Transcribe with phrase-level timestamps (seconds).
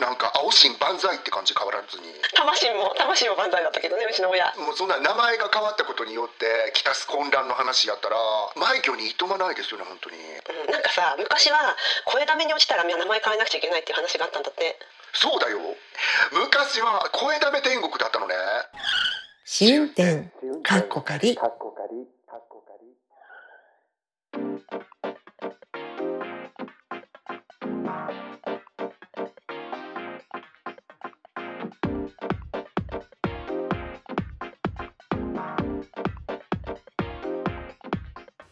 [0.00, 2.08] なんか青心万歳って感じ変わらずに。
[2.34, 4.48] 魂も魂も万歳だったけどねうちの親。
[4.56, 8.16] もうそんな名前が変わったことによってきたす混乱の話やったら
[8.56, 10.16] 枚挙にいとまないですよね本当に。
[10.16, 11.76] うんなんかさ昔は
[12.06, 14.78] 声だめに落ちたら名前変えなくちゃいけないっていう話があったんだって。
[15.12, 15.58] そうだよ。
[16.32, 18.34] 昔は声だめ天国だったのね。
[19.44, 20.30] 試運転
[20.62, 21.36] かっこかり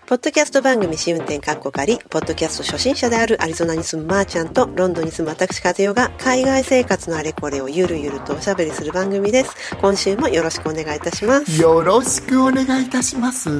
[0.09, 9.55] ポッドキャスト番組試運転かっこかり、ポッドキャスト初心者であるアリゾナに住むまーちゃんとロンドンに住む私和代が海外生活のあれこれをゆるゆるとおしゃべりする番組です。
[9.83, 11.61] 今週もよろしくお願いいたします。
[11.61, 13.51] よろしくお願いいたします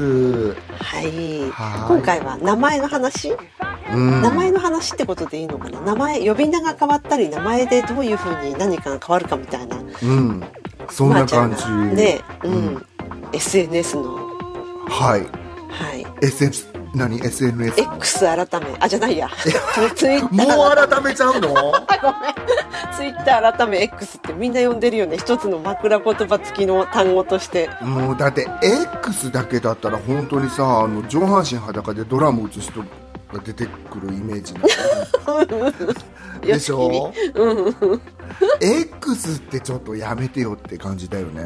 [0.55, 1.51] はい。
[1.51, 3.37] はい今回は名前の話？
[3.93, 5.83] うん名前の話ってことでいいのかな？
[5.83, 9.77] 名前、呼び名が変わったり、名前でどういう風に何かが変わるかみたいな。
[9.77, 10.43] うん
[10.89, 12.53] そんな感じね、うん。
[12.53, 12.87] うん
[13.35, 14.17] SNS の、
[14.87, 15.38] はい
[16.21, 16.31] はい。
[16.31, 19.29] SS 何？SNS X 改め、あ、じゃないや。
[19.95, 20.57] ツイッター。
[20.57, 21.49] もう改めちゃうの？
[21.77, 22.35] あ ごめん。
[22.97, 25.19] ツイッター改め X ってみんな呼んでるよね。
[25.19, 27.69] 一つの枕言葉付きの単語として。
[27.83, 32.87] もうだって X だけだったら本当にさあの上半身裸でドラム打つ人が
[33.45, 34.55] 出てくるイメージ
[36.43, 37.13] でしょ
[38.61, 41.43] ？X ってちょっとやめてよって感じだよね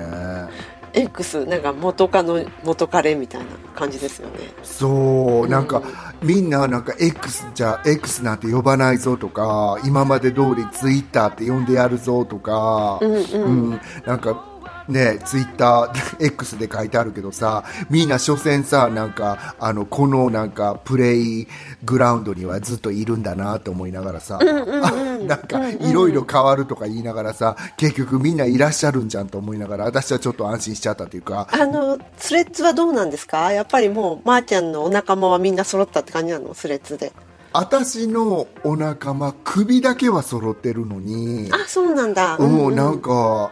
[0.95, 4.53] X、なんか元カノ、元彼みたいな感じですよね。
[4.63, 5.83] そうなんか
[6.23, 14.52] みんななんか X じゃ X なんて呼ばないぞとか今まで通り Twitter って呼んでやるぞとか、うんなんか
[14.89, 21.47] ねツイッター X で書いてあるけどさみんな所詮さなんかあのこのなんかプレイ
[21.85, 24.45] グラウンドにはずっといるんだなと思いながらさ、あ
[25.25, 31.49] なんかいろいろ変わるとか言いながらさ結局みんないらっしゃるんじゃんと思いながら私はちょっと安心しちゃったというか。
[31.51, 33.53] あの、スレッズはどうなんですか？
[33.53, 36.55] やっぱりもう、まー、ちゃんのお仲間はみんな揃ったって感じなの？
[36.55, 37.13] スレッズで。
[37.55, 41.51] 私のお仲間首だけは揃ってるのに。
[41.53, 42.39] あ、そうなんだ。
[42.39, 43.51] もうなんか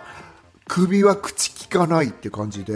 [0.73, 2.75] 首は口聞かないって感じで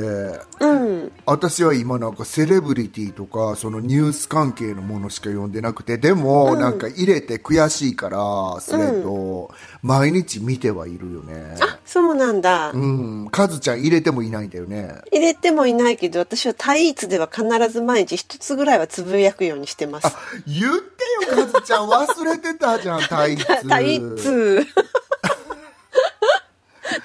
[0.59, 1.13] うん。
[1.27, 9.49] 私は今なんかセレブリティとかそのニュース関係のものしか読んでなくてでもなんか入れて悔しいからスレッド
[9.83, 12.73] 毎日見てはいるよねあ、そうなんだ。
[12.73, 20.09] うんカズちゃん入れてもいないんだよね入れてもいないけど、私はタイーツでは必ず毎日一つぐらいはつぶやくようにしてます。
[20.49, 24.67] 言ってよカズちゃん忘れてたじゃん タイツタイーツ。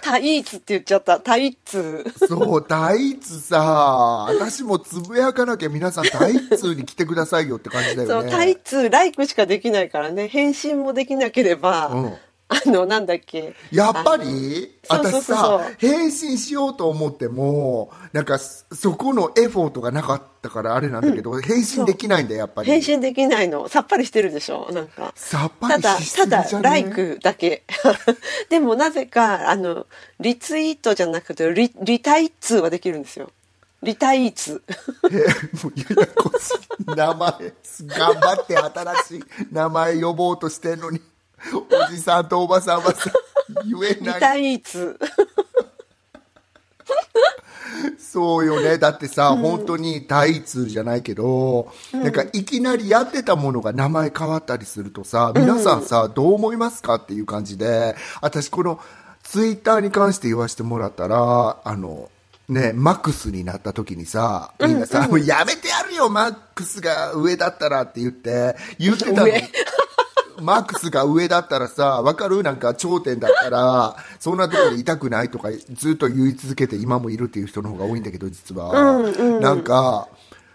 [0.02, 1.20] タイーツって言っちゃった。
[1.20, 2.06] タイーツ。
[2.28, 8.32] そう、タイツさ、私もつぶやかなきゃ皆さんタイツに来てくださいよって感じだそう、よね。
[8.32, 12.14] タイツ、ライクしかできないからね、返信もできなければ、うん
[12.52, 13.54] あの、なんだっけ？
[13.72, 14.76] やっぱり？
[14.90, 22.68] 私さ、返信しようと思っても、なんかそこのエフォートがなかったからあれなんだけど、返信できないんだよ、やっぱり。
[22.72, 23.68] 返信できないの。
[23.68, 24.68] さっぱりしてるでしょ？
[24.72, 25.14] なんか。
[25.16, 26.46] さっぱただりし、すぎじゃね？
[26.50, 27.64] ただ、ライクだけ。
[28.50, 29.86] でもなぜか、あの、
[30.20, 33.30] リツイートじゃなくて、リ、リタイツはできるんですよ。
[33.84, 34.64] リタイツ。
[35.12, 35.16] え
[35.64, 37.32] もうややこしい名前、
[37.98, 41.00] 頑張って新しい名前呼ぼうとしてんのに、
[41.54, 43.12] おじさんとおばさんはさ、
[43.66, 44.20] 言えリない。
[47.98, 48.78] そうよね。
[48.78, 58.80] だってさ、本当にタイツじゃないけど、なんかいきなりやってたものが名前変わったりするとさ、皆さんさ、どう思いますかっていう感じで、私この
[59.24, 62.10] ツイッターに関して言わせてもらったら、あの、
[62.48, 69.28] ね、マックスになった時にさ、みんなさ、もうやめてやるよ、マックスが上だったらって言って、言ってたの。
[70.40, 72.44] 上マックスが上だったらさ、わかる？
[72.44, 79.02] なんか頂点だったら、そんなところで痛くないとかずっと言い続けて今もいるっていう人の方が多いんだけど、実は。
[79.40, 80.08] なんか、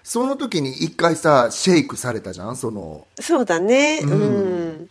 [0.03, 2.56] その時に一回さ、シェイクされたじゃん？
[2.56, 4.00] その、そうだね。
[4.03, 4.91] うん。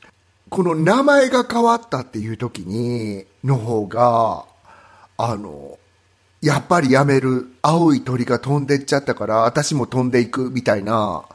[0.50, 4.46] この名前が変わったっていう時に、の方が、
[5.18, 5.78] あの、
[6.42, 11.26] やっぱりやめる、青い鳥が飛んでっちゃったから、私も飛んでいくみたいな、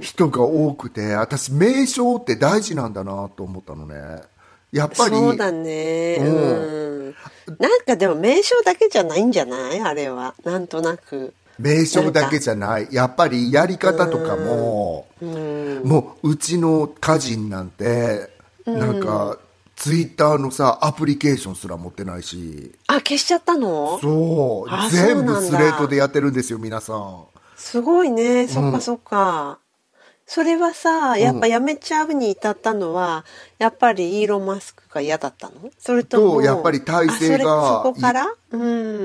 [0.00, 4.22] 人が多くて、私、名称って大事なんだなと思ったのね。
[4.72, 6.16] やっぱり、そうだね。
[6.20, 7.14] うんうん。
[7.58, 9.80] なんかでも名称だけじゃないんじゃない？
[9.80, 10.34] あれは。
[10.44, 11.34] なんとなく。
[11.58, 12.88] 名称だけじゃない。
[12.90, 15.06] やっぱりやり方とかも、
[15.84, 18.30] もううちの家人なんて、
[18.64, 19.38] なんか、
[19.76, 23.98] ツイッターのさ、アプリケーションすら持ってないし、あ、消しちゃったの？
[24.00, 27.24] そうあ、全部スレートでやってるんですよ、皆さん。
[27.60, 28.48] すごいね。
[28.48, 29.58] そっかそっか。
[30.26, 33.24] それはさ、やっぱやめちゃうに至ったのは、
[33.58, 35.54] やっぱりイーロン・マスクが嫌だったの？
[35.78, 36.36] それとも。
[36.36, 38.34] とやっぱり体制がそこから？
[38.52, 38.56] う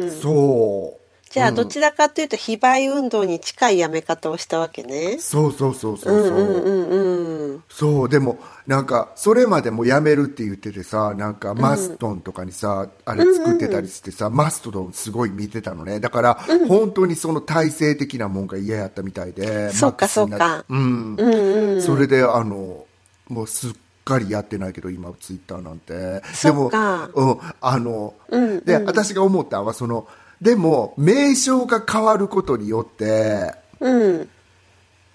[0.05, 0.11] ん。
[0.21, 1.04] そう。
[1.35, 5.17] じゃあ、うんどちらかというと、非売運動に近いやめ方をしたわけね。
[5.19, 6.37] そうそうそうそうそう。
[6.37, 7.63] うんうんうんうん。
[7.67, 15.99] そう、でも、なんか、それまでもやめるって言っててさ、なんか、マストンとかにさ、あれ作ってたりしてさ、マストドンすごい見てたのね。
[15.99, 16.35] だから、
[16.69, 19.73] 本当にその体制的なもんが嫌やったみたいで。
[19.73, 21.15] そうかマックスになそうかうん。
[21.15, 21.81] うんうん。
[21.81, 22.85] それで、あの、
[23.27, 23.73] もうすっ
[24.05, 26.23] かりやってないけど、今、ツイッターなんて。
[26.33, 26.71] そでも、
[27.13, 30.07] うん、あの、うんで、私が思ったのは、その、
[30.41, 34.29] でも、名称が変わることによって、うん。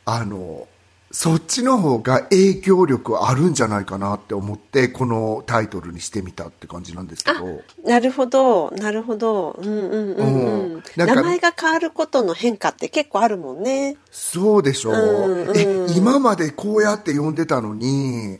[0.04, 0.66] あの、
[1.12, 7.62] そっちの方が影響力あるんじゃないかなって思って、このタイトルにしてみたって感じなんですけど。
[7.84, 9.56] なるほど、なるほど。
[9.58, 13.96] うんうんうん名前が変わることの変化って結構あるもんね。
[14.12, 18.38] そうでしょう、うんうんえ、今までこうやって呼んでたのに、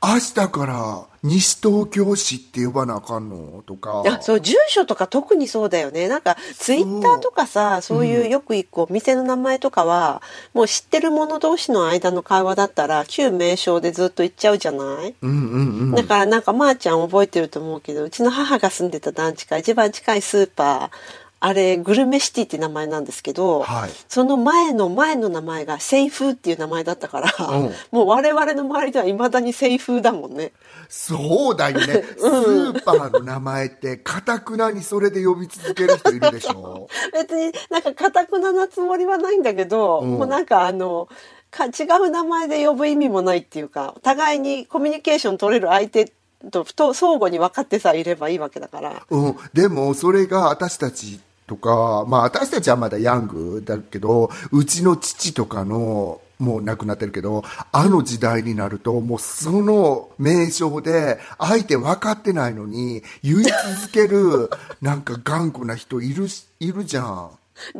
[0.00, 3.64] 明日から西東京市って呼ばなあかんの？
[3.66, 4.04] とか。
[4.06, 10.22] あそう住所とか特にそうだよねなんかツイッターとかさそういうよく行くお店の名前とかは、
[10.54, 15.90] もう知ってる者同士の間の会話だったら旧名称でずっと言っちゃうじゃない、うんうんうん。
[15.92, 30.52] だからなんかまーちゃん覚えてると思うけどうちの母が住んでた団地から一番近いスーパーあれグルメシティって名前なんですけど、はいその前の前の名前がセイフーっていう名前だったから、うんもう我々の周りではいまだにセイフーだもんね。
[30.88, 31.86] そうだよね。
[32.18, 36.88] スーパーの名前って、かたくなにそれで呼び続ける人いるでしょ？
[37.12, 41.08] 別になんか堅くななつもりはないんだけど、うんもうなんかあの
[41.50, 46.12] か違う名前で呼ぶ意味もないっていうか互いにコミュニケーション取れる相手
[46.50, 49.02] とと相互に分かってさえいればいいわけだから。
[49.08, 57.42] うん、でもそれが私たちとか、まあ私たちはまだヤングだけど、うちの父とかの、もう亡くなってるけど、
[57.72, 63.52] あの時代になると、もうその名称で相手分かってないのに言い続
[63.92, 64.50] ける、
[64.80, 67.30] なんか頑固な人いるし、いるじゃん。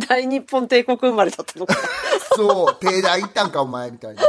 [0.09, 1.77] 大日本帝国生まれだったのか。
[2.35, 4.23] そう、帝大行ったんかお前みたいな。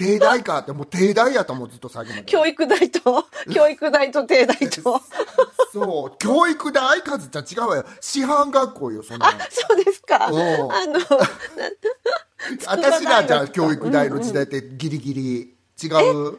[0.00, 2.22] 帝大かって、もう帝大やと思うずっと最後まで。
[2.22, 5.02] 教育大と、教育大と帝大と。
[5.74, 7.84] そう、教育大数じゃ違うわよ。
[8.00, 9.38] 師範学校よ、そんなの。
[9.50, 10.26] そうですか。
[10.26, 11.00] あの、
[12.66, 15.88] 私らじゃ教育大の時代ってギリギリ違
[16.32, 16.38] う。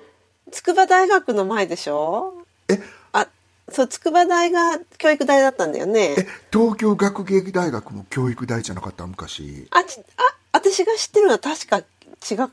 [0.52, 2.34] 筑波大学の前でしょ
[2.68, 2.81] え、
[3.13, 3.28] あ、
[3.69, 6.16] そう、筑波大が教育大だったんだよね。
[6.18, 9.68] え、東京学芸大学も教育大じゃなかった昔。
[9.69, 12.50] あ、ちあ、私が知ってるのは確か違う、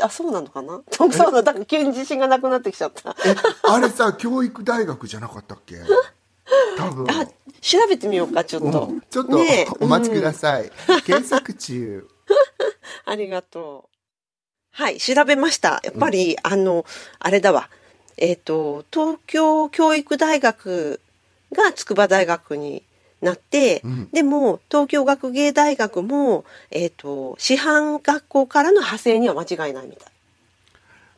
[0.00, 0.82] あ、あ、そうなのかな？
[0.90, 3.16] そうなの、だから急に自信がなくなってきちゃった。
[3.24, 3.34] え、
[3.64, 5.76] あれさ、教育大学じゃなかったっけ？
[6.76, 7.06] 多分。
[7.10, 7.26] あ、
[7.60, 8.86] 調べてみようか、ちょっと。
[8.86, 10.70] うんちょっとねえお待ちくだうんさい。
[11.04, 12.06] 検索中。
[13.04, 13.96] ありがとう。
[14.72, 15.80] はい、調べました。
[15.82, 16.84] やっぱり、あの、
[17.18, 17.70] あれだわ。
[18.18, 21.00] えっ、と、東京教育大学
[21.52, 22.82] が筑波大学に
[23.26, 30.12] なって、うんでも、東京学芸大学も、えっ、と、師範学校からの派生には間違いないみたい。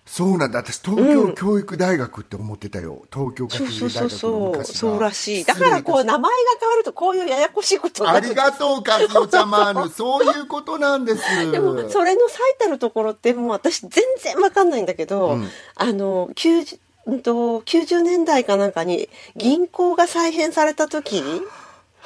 [0.09, 0.59] そうなんだ。
[0.59, 3.03] 私、東京教育大学って思ってたよ。
[3.13, 5.45] 東京学芸大学のそうそう、昔そうらしい。
[5.45, 9.89] だからこう、名前が変わるとこういうややこしいことになあるりがとう、カズオちゃまの。
[9.93, 11.51] そういうことなんです。
[11.53, 21.23] でもそれの最たるところってもう私全然わかんないんだけど、うんあの 90, うんと90年代かなんかに銀行が再編された時、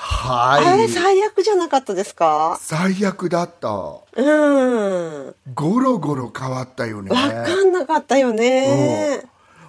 [0.05, 0.67] はい。
[0.67, 2.59] あれ最悪じゃなかったですか？
[2.61, 3.69] 最悪だった。
[3.69, 7.11] うんわゴロゴロ変わったよね。
[7.11, 9.23] かんなかったよね、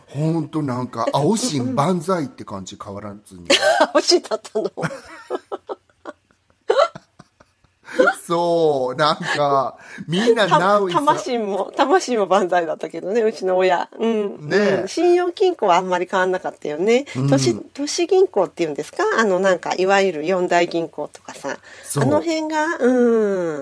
[0.08, 3.48] ほんとなんか、青新万歳って感じ変わらずに。
[3.94, 4.72] 欲しいだったの
[8.26, 9.76] そう、なんか、
[10.08, 13.90] みんなたナウイさ魂も魂も万歳だったけどねうちの親。
[14.00, 14.80] うん、ねえ。
[14.82, 14.88] うん。
[14.88, 19.04] 信用金庫はあんまり変わんなかったよね、都市都市銀行っていうんですか？
[19.18, 21.58] あのなんかいわゆる四大銀行とかさ。
[21.84, 22.04] そう。
[22.04, 22.92] あの辺がう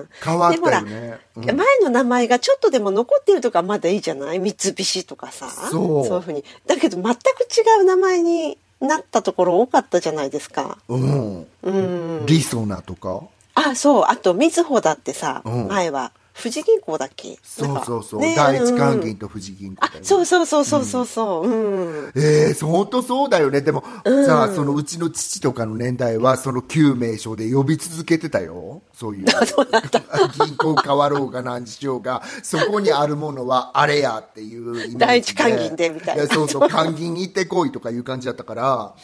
[0.02, 0.08] ん。
[0.22, 1.18] 変わったよでほらね。
[1.36, 1.44] うん。
[1.44, 4.38] 前の名前がちょっとでも残ってるとかまだいいじゃない？
[4.40, 5.48] 三菱とかさ。
[5.70, 6.44] そういうふうに。
[6.66, 10.78] だけど全く違う名前になったところ多かったじゃないですか。
[10.88, 11.46] うん。
[11.62, 12.26] うん。
[12.26, 13.20] リソナとか。
[13.54, 14.04] あそう。
[14.08, 15.68] あとみずほだってさ、うん。
[15.68, 17.38] 前は富士銀行だっけ？
[17.42, 18.20] そうそうそう。
[18.20, 21.46] ね第一関うん銀と富士銀行あだよねそうそうそうそうそうそう。
[21.46, 23.60] うん、ええ本当そうだよね。
[23.60, 24.24] でも、うん。
[24.26, 28.82] さあ、そのうちの父とかの年代は、その旧名称で呼び続けてたよ。
[28.94, 29.26] そういう。
[30.46, 34.98] 銀行変わろうが何しようが、そこにあるものはあれやっていうイメージで。
[35.04, 36.22] 第一関銀でみたいな。
[36.22, 38.94] やそうそう、 関銀行ってこいとかいう感じだったから、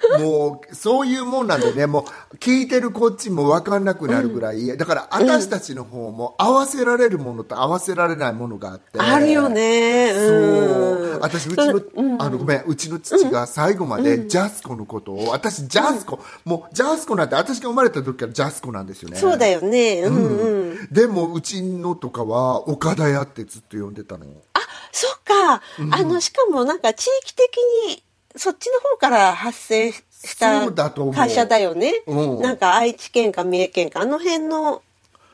[0.20, 8.98] もう、そういうもんなんでね、もう、聞いてるこっちも分かんなくなるぐらい、だから、私たちの方も合わせられるものと合わせられないものがあって。
[8.98, 10.12] あるよね。
[10.14, 11.20] そううん。
[11.20, 11.82] 私、うちの、
[12.18, 19.16] あの、ごめん、うちの父が最後までジャスコのことを、私、ジャスコ、もう、ジャスコなんて、私が生まれた時からジャスコなんですよね。
[19.16, 20.02] そうだよね。
[20.02, 20.88] うんうん。
[20.90, 24.26] でも、うちのとかは、岡田屋ってずっと呼んでたの。
[24.52, 24.60] あ、
[24.92, 25.62] そっか。
[25.90, 27.56] あの、しかもなんか地域的
[27.88, 28.02] に、
[28.36, 30.02] そっちの方から発生し
[30.38, 30.70] た
[31.12, 32.02] 会社だよね。
[32.06, 34.82] うんなんか愛知県か三重県か、あの辺の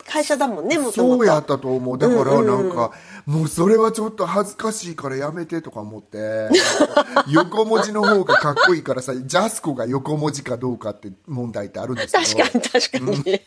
[0.07, 0.93] 会社だもんね、もと。
[0.93, 1.99] そうやったと思う。
[1.99, 2.93] だからなんか、
[3.27, 6.49] もうそれはちょっと恥ずかしいからやめてとか思って、
[7.29, 12.43] 横文字の方がかっこいいからさ、ジャスコが横文字かどうかって問題ってあるんですけど。
[12.45, 13.41] 確かに確かに。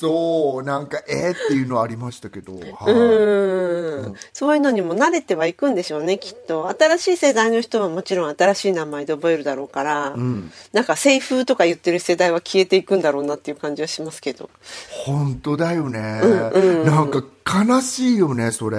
[0.00, 2.52] そう、なんか、えー、っていうのはありましたけど。
[2.54, 6.68] はいうんそういうのにも慣れてはいくんでしょうね、きっと。
[6.68, 10.14] 新しい世代の人はもちろん新しい名前で覚えるだろうから、
[10.72, 14.50] なんか、西風とか言ってる世代は消えていくんだろうなっていう感じはしますけど。
[15.04, 16.20] 本当だよね。
[16.84, 17.24] なんか
[17.66, 18.78] 悲しいよね、それ。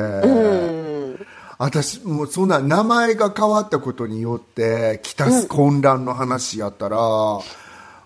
[1.57, 6.97] 私、もうそんな名前が変わったことによって、きたす混乱の話やったら、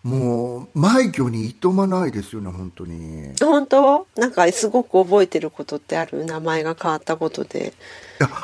[0.03, 3.33] もう、枚挙にいとまないですよね、本当に。
[3.39, 4.05] 本当？
[4.17, 6.25] なんかすごく覚えてることってある？
[6.25, 7.73] 名前が変わったことで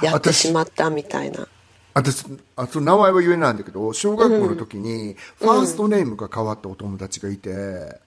[0.01, 1.47] いやってしまったみたいな。
[1.93, 2.25] 私
[2.55, 7.99] あその名前は言えないんだけど小学校の時にファーストネームが変わったお友達がいて、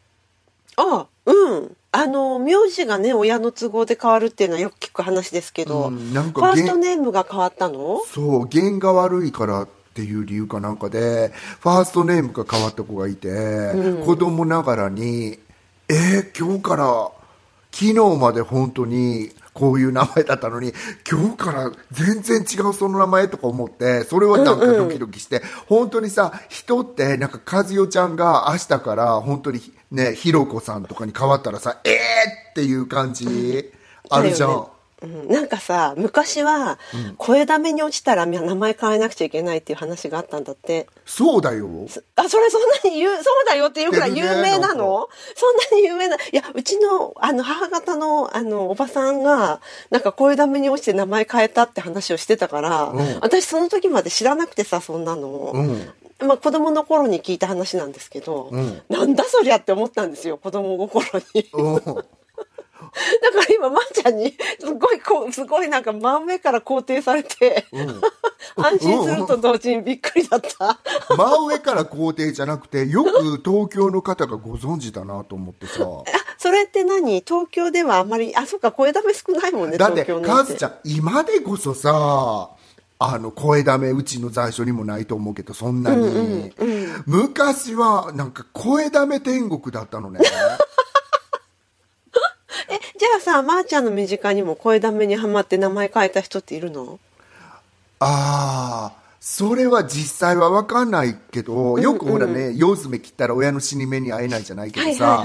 [0.77, 1.77] あうん。
[1.95, 8.01] あの、名字がね、親の都合で変わるっていうのはよく聞く話ですけど、うんなんかファーストネームが変わったの？
[8.07, 13.73] そう弦が悪いからっていう理由かなんかでファーストネームが変わった子がいて、
[14.07, 15.39] 子供ながらに
[15.91, 17.11] 「えー、今日から
[17.71, 20.73] 昨日まで本当にこういう名前だったのに
[21.11, 31.93] 今日から全然違うその名前とか思ってそれはなんかドキドキして、本当にさ人ってなんか和代ちゃんが明日から本当にねひろこさんとかに変わったらさえー
[32.51, 33.73] っていう感じ
[34.09, 34.67] あるじゃん。
[35.03, 36.79] うん、なんかさ昔は
[37.19, 40.87] 声だめに落ちたら名前変えなくちゃいけないっていう話があったんだって。
[41.05, 41.69] そうだよ。
[42.17, 45.09] あそれそんなに言うそうだよっていうくらい有名なの？
[45.35, 52.97] そんなに有名ないやうちのあの母方のあのおばさんがなんか声だめに落ちて名前変えたって話をしてたから、ん。
[53.21, 55.53] 私その時まで知らなくてさそんなの。
[55.55, 55.93] うん。
[56.27, 58.83] まあ、子供の頃に聞いた話なんですけど、ん。
[58.89, 61.05] なんだそりゃって思ったんですよ子供心
[61.35, 61.51] に。
[62.95, 67.67] うんだから今、まーちゃんに、すごいこう、すごいなんか真上から肯定されて、
[68.57, 70.79] 安心すると同時にびっくりだった。
[71.17, 75.85] 真上から肯定じゃなくてよく東京の方がご存知だなと思ってさ。
[75.85, 76.05] あ、
[76.37, 77.21] それって何？
[77.21, 80.05] 東京ではあんまり、あ、そっか、声だめ少ないもんね、だって。
[80.05, 82.51] カズちゃん今でこそさ
[82.99, 86.53] あの声だめうちの在所にもないと思うけどそんなに、
[87.07, 90.21] 昔はなんか声だめ天国だったのね。
[90.23, 90.29] え、
[93.03, 97.01] じゃあさ、まーちゃんの身近にも声だめにはまって名前変えた人っているの？
[97.99, 105.25] ああそれは実際は分かんないけど、よくほらね、夜詰め切ったら親の死に目に会えないじゃないけどさ、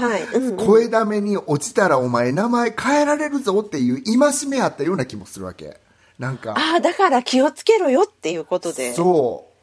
[0.56, 5.78] 声だめに落ちたらお前名前変えられるぞっていう戒めあったような気もするわけ。
[6.18, 8.92] なんか、ああ、だから気をつけろよっていうことで。
[8.92, 9.54] そう。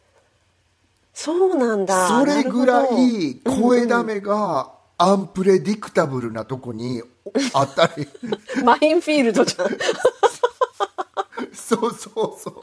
[1.14, 2.08] そうなんだ。
[2.08, 7.04] それぐらい声だめがアンプレディクタブルなとこに
[7.54, 8.08] あったり。
[8.64, 9.68] マインフィールドじゃん。
[11.54, 12.54] そうそうそう。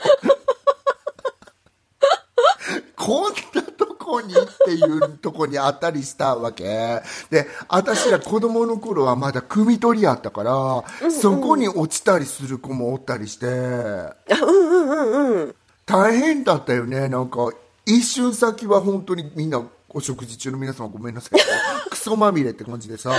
[2.96, 7.02] こんなとこにっていうとこにあったりしたわけ。
[7.30, 13.46] で私ら子供の頃はまだ汲み取りやったから、そこに落ちたりする子もおったりして。
[13.46, 15.54] あ、うんうんうんうん。
[15.84, 17.08] 大変だったよね。
[17.08, 17.50] なんか
[17.84, 21.40] 一瞬先は本当にみんなお食事中の皆様ごめんなさい
[21.90, 23.12] クソまみれって感じでさ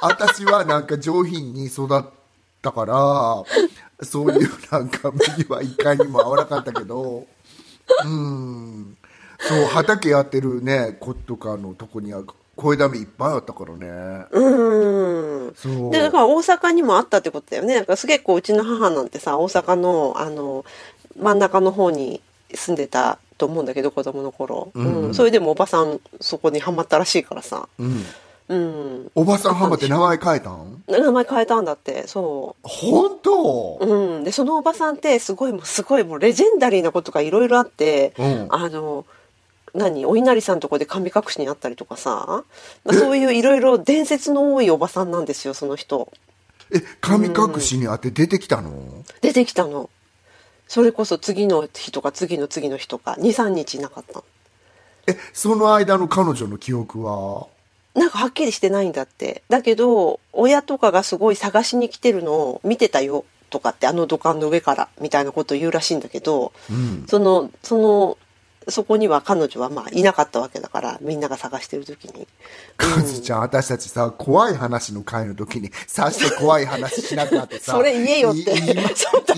[0.00, 2.04] 私はなんか上品に育っ
[2.62, 7.26] たからそういうなんか右はいかにも合わなかったけど
[8.04, 8.96] うん
[9.38, 12.22] そう畑やってるね子とかのとこには
[12.56, 15.54] 声だめいっぱいあったからねうん。
[15.54, 17.76] そうで、だから大阪にもあったってことだよね。
[17.76, 20.64] なんかすげえこう、うちの母なんてさ、大阪の、あの、
[21.18, 22.20] 真ん中の方に
[22.54, 24.70] 住んでたと思うんだけど、子供の頃。
[24.74, 25.14] うん。
[25.14, 27.68] それでもおばさん、そこにハマったらしいからさ。
[27.78, 28.04] うん
[28.48, 29.10] うん。
[29.14, 30.82] おばさんハマって名前変えたん？
[30.88, 33.86] 名前変えたんだって、そ本当、う。
[33.86, 34.24] うん。
[34.24, 38.46] で、そのおばさんって、すごい、もうすごい、もうレジェンダリーなことがいろいろあって、うん。
[38.50, 39.04] あの、
[39.74, 40.06] 何？
[40.06, 42.44] お稲荷さんとこで神隠しにあったりとかさ、
[42.90, 46.12] そういういろいろ伝説の多いおばさんなんですよ、その人。
[46.72, 49.90] え神隠しにあって出てきたの、出てきたの。
[50.68, 54.24] それこそ次の日とか次の次の日とか23日いなかったの。
[55.08, 57.46] えその間の彼女の記憶は？
[57.96, 59.42] なんかはっきりしてないんだって。
[59.48, 68.18] だけど、親とかがすごい探しに来てるのを見てたよとかって、あの土管の上からみたいなことを言うらしいんだけど、うんその、その、
[68.68, 72.26] そこには彼女はまあいなかったわけだから、みんなが探してる時に。
[72.76, 77.72] カズちゃん、私たちさ、怖い話の会の時に、さして怖い話しなくなってさ。
[77.78, 78.40] それ言えよって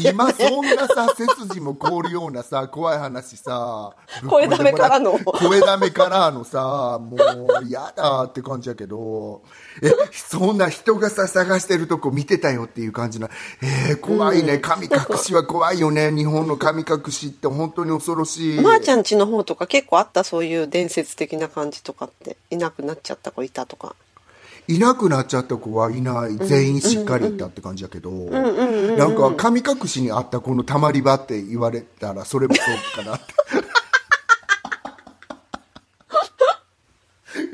[0.01, 3.93] い今そんなさ、背筋も凍るようなさ、怖い話さ、
[4.27, 7.17] 声だめからの声だめからのさ、も
[7.61, 9.43] う、嫌だって感じやけど、
[9.83, 13.29] え、そんな人がさ、探してるとこ見てたよっていう感じな、
[13.63, 14.59] えー、怖いね。
[14.59, 16.11] 神隠しは怖いよね。
[16.11, 18.61] 日本の神隠しって本当に恐ろしい。
[18.61, 23.95] まー、ちゃん家の方とか結構あったそういう伝説的な感じとかって、いなくなっちゃった子いたとか。
[24.69, 26.37] いなくなっちゃった子はいない。
[26.37, 32.61] 全員しっかりいたって感じだけどなんか神隠しにあったこのたまり場って言われたらそれもそ
[33.01, 33.25] うかなって。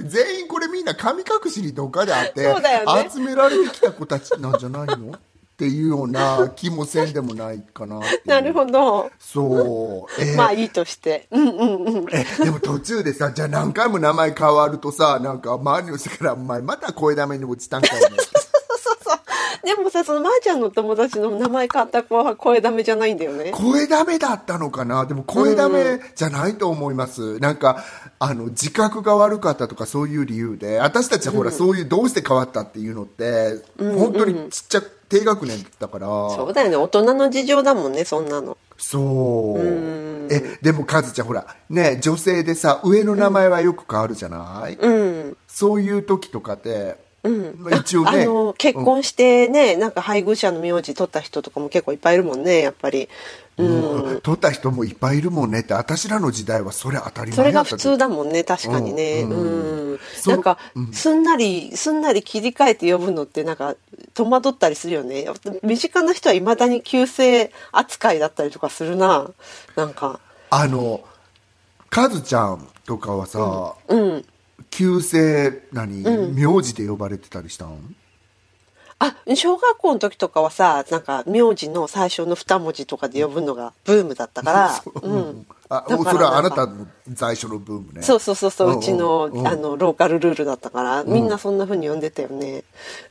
[0.06, 3.08] 全員これみんな神隠しにどっかであって、そうだよね。
[3.10, 5.16] 集められてきた子たちなんじゃないの？
[5.54, 9.08] っていうような気もせんでもないかな なるほど。
[9.20, 10.36] そう、えー。
[10.36, 11.28] まあいいとして。
[11.30, 12.06] うんうんうん。
[12.10, 18.16] えでも途中でさじゃあ何回も名前変わるとさなんか周りの人から「お前また声だめに落ちたんかよね」
[19.64, 23.50] でもさ、そのまーちゃんの友達の名前変わった子は声ダメじゃないんだよね。
[23.52, 25.06] 声ダメだったのかな？
[25.06, 27.82] でも声ダメじゃないと思います、なんか
[28.18, 30.80] あの自覚が悪かったとかそういう理由で。
[30.80, 34.82] 私たちはほら、そういうどうして変わったっていうのって、本当にちっちゃ
[35.14, 36.76] 低学年だからそうだよね。
[36.76, 38.58] 大人の事情だもんね、そんなの。
[38.76, 39.60] そう
[40.32, 45.36] えでもカズちゃんほらね女性でさ上の名前はよく変わるじゃない、うん。
[45.46, 46.96] そういう時とかって、
[47.58, 53.08] まあ一応あねの、結婚してね、なんか配偶者の名字取った人とかも結構いっぱいいるもんね、やっぱり。
[53.56, 54.20] うん。
[54.20, 59.22] 取った人もいっぱいいるもんねって私らの時代はそれ当たり前それが普通だもんね、確かにね。
[59.22, 59.34] うう
[59.92, 59.98] んん。
[60.16, 60.58] そなんか、
[60.92, 63.76] すんなり、すんなり切り替えて呼ぶのって、なんか、
[64.14, 65.26] 戸惑ったりするよね。
[65.62, 69.30] 身近な人はいまだに旧姓扱いだったりとかするな。
[69.76, 70.20] なんか、
[70.50, 71.00] あの
[71.90, 74.24] カズちゃんとかはさ、うん。
[74.70, 77.94] 旧姓何、名字で呼ばれてたりしたん？
[78.98, 85.08] あ、小学校の時とかはさ、なんか、名字の最初の二文字とかで呼ぶのがブームだったから、 う。
[85.08, 85.46] ん。
[85.70, 88.02] あだからそれはあなたの最初のブームね。
[88.02, 89.46] そうそうそうそう、うんうちの、うん。
[89.48, 92.64] あの、ローカルルールだったから、みんなそんな風に呼んでたよね。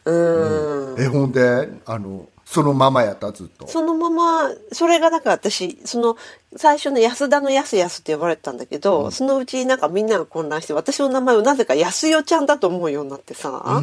[0.06, 0.96] うん。
[1.00, 3.68] えほんであのそのままやったずっと？
[3.68, 6.18] そのまま、それがなんか私、その、
[6.56, 13.82] 最初の安田のやすやすって呼ばれてたんだけど、そのうちなんかみんなが混乱して、私の名前をなぜか安代ちゃんだと思うようになってさ、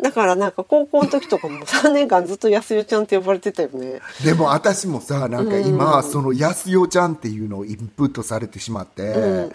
[0.00, 4.00] だからなんか高校の時とかも 3年間ずっと安代ちゃんって呼ばれてたよね。
[4.24, 9.48] でも私もさなんか今、その安代ちゃんっていうのをインプットされてしまって、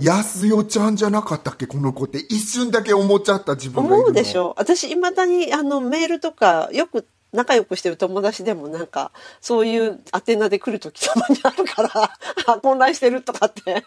[0.00, 2.18] 安代ちゃんじゃなかったっけこの子って。
[2.18, 4.02] 一瞬だけ思っちゃった自分がいるの。
[4.04, 4.54] 思うでしょ。
[4.58, 12.12] 私いまだにあのメールとかよく仲良くしてる友達でもなんかそういう宛名で来る時たまにあるから
[12.46, 13.84] あ混乱してるとかって。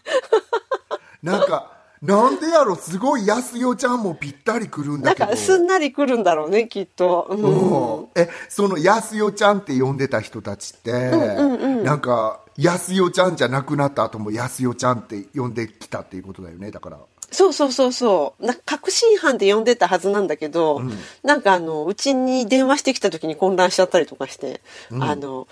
[1.21, 5.29] なんかなんでやろすごい安代ちゃんもぴったりくるんなんだけど。
[5.29, 7.43] かすんなり来るんだろうねきっと、うん。
[7.43, 8.07] うん。
[8.15, 16.99] えその安代ちゃんって呼んでた人たちって、なんか安代ちゃんじゃなくなった後も安代ちゃんって呼んできたっていうことだよねだから。
[17.31, 18.45] そうそうそうそう。
[18.45, 20.81] な確信犯で呼んでたはずなんだけど、
[21.23, 24.61] なんかあのうちに電話してきた時に混乱しちゃったりとかして、
[24.99, 25.47] あの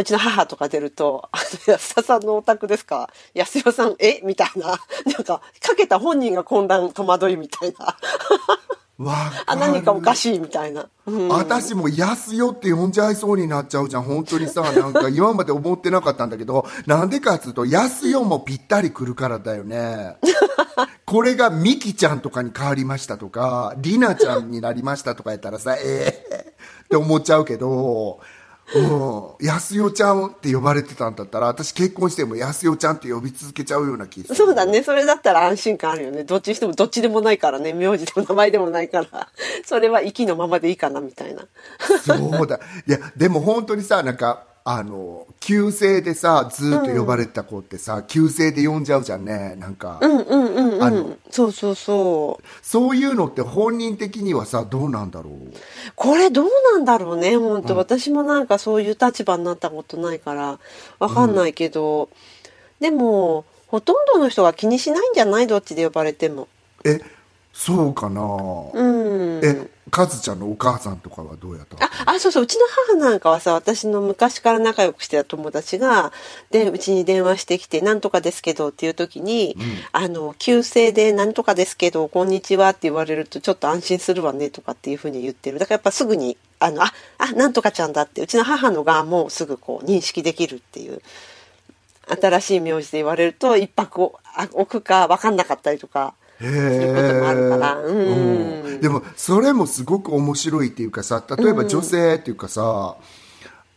[0.00, 3.10] うちの母とか出ると、あの安田さんのお宅ですか？
[3.34, 4.20] 安代さん、え？
[4.24, 4.78] みたいな。
[5.06, 7.96] なんか、かけた本人が混乱、戸惑いみたいな。
[8.98, 9.14] わ
[9.46, 10.88] あ、何かおかいしいみたいな。
[11.06, 11.28] うん。
[11.28, 14.02] 私も安代って呼んじゃいそうになっちゃうじゃん。
[14.02, 20.16] 本当にさなんか今まで思ってなかったんだけどなんでかっつうと安代もぴったりくるからだよね。
[21.04, 28.20] これがミキちゃんとかに変わりましたとかリナちゃんになりましたとかやったらさええって思っちゃうけど
[28.74, 34.82] うん、安代ちゃんって呼ばれてたんだったら私結婚しても安代ちゃんって呼び続けちゃうような気がするそうだね。
[34.82, 36.24] それだったら安心感あるよね。
[36.24, 37.72] どっちにしてもどっちでもないからね。
[37.72, 39.28] 名字でも名前でもないから。
[39.64, 41.46] それは息のままでいいかな、みたいな。
[42.04, 42.60] そうだ。
[42.86, 49.56] いや、でも本当にさ、なんか、あの、旧姓でさ、ずーっと呼ばれてた子ってさ、旧姓で呼んじゃうじゃんね。
[49.58, 51.18] なんか、うんうんうんうあのん。
[51.30, 52.44] そうそうそう。
[52.62, 55.34] そういうのって本人的にはさ、どうなんだろう？
[55.96, 60.60] これどうなんだろうね、本当、私もなんかそういう立場になったことないから、
[61.00, 62.08] わかんないけど、
[62.78, 65.48] でも、ほとんどの人が気にしないんじゃない？
[65.48, 66.46] どっちで呼ばれても。
[66.84, 67.00] え、
[67.52, 69.44] そうかな、うん。
[69.44, 71.84] えカズちゃんのお母さんとかはどうやった？
[71.84, 76.12] あ、あ、そうそう、うちの母なんかはさ、私の昔から仲良くしてた友達が、
[76.50, 79.54] で、うちに電話してきて、なんとかですけどっていう時に、
[79.92, 85.58] あの、旧姓でなんとかですけど、こんにちはって言われるとちょっと安心するわねとかっていうふうに言ってる。
[85.58, 91.02] だからやっぱすぐに、あの、あ、あ、なんとかちゃんだって、うちの母のがもうすぐこう認識できるっていう。
[92.20, 94.12] 新しい名字で言われると一泊
[94.52, 97.78] 置くか分かんなかったりとかへすることもあるから。
[97.80, 98.80] えうん。
[98.80, 102.96] でもそれもすごく面白いっていうかさ例えば女性っていうかさ、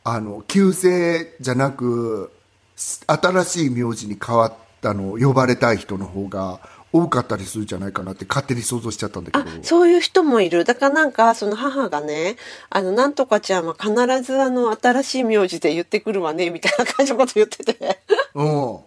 [0.04, 2.32] あの旧姓じゃなく
[2.76, 6.60] 新しい名字に変わったのを呼ばれたい人の方が
[6.96, 10.64] 多かったりするんじゃないかなって勝手に想像しちゃったんだけあど、そういう人もいる。
[10.64, 12.38] だからなんか、その母がね、
[12.70, 18.00] あの、なんとかちゃんは必ずあの、新しい名字で言ってくるわね、みたいな感じのこと言ってて。
[18.34, 18.78] うん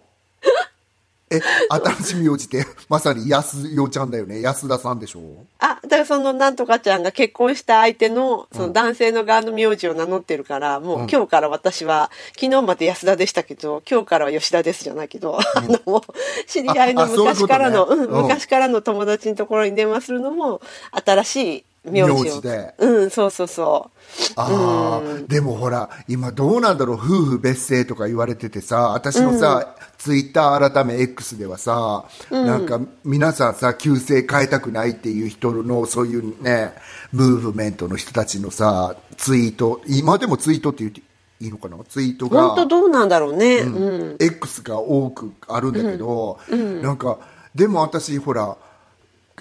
[1.31, 4.41] え新しい名字って まさに安代ちゃんだよね。
[4.41, 5.19] 安田さんでしょ？
[5.59, 16.01] あ、だからそのなんとかちゃんが結婚した相手の、その男性の側の名字を名乗ってるから、もう今日から私は、昨日まで安田でしたけど、今日からは吉田ですじゃないけど、あの、もう
[16.47, 18.21] 知り合いの昔からの、うんうん。
[18.23, 20.61] 昔からの友達のところに電話するのも、
[21.05, 24.33] 新しい名字でうん、そうそうそう。
[24.35, 36.73] ああ、でもほら、今どうなんだろう、夫婦別姓とか言われててさ、私もさ、ツイッター改め X ではさ、なんか皆さんさ、旧姓変えたくないっていう人の、そういうね、
[37.11, 41.01] ムーブメントの人たちのさ、ツイート、今でもツイートって言って
[41.41, 41.77] いいのかな？
[41.87, 42.49] ツイートが。
[42.49, 43.59] 本当どうなんだろうね。
[43.59, 44.17] うん。
[44.19, 46.37] X が多くあるんだけど、
[46.81, 47.17] なんか
[47.55, 48.57] でも私ほら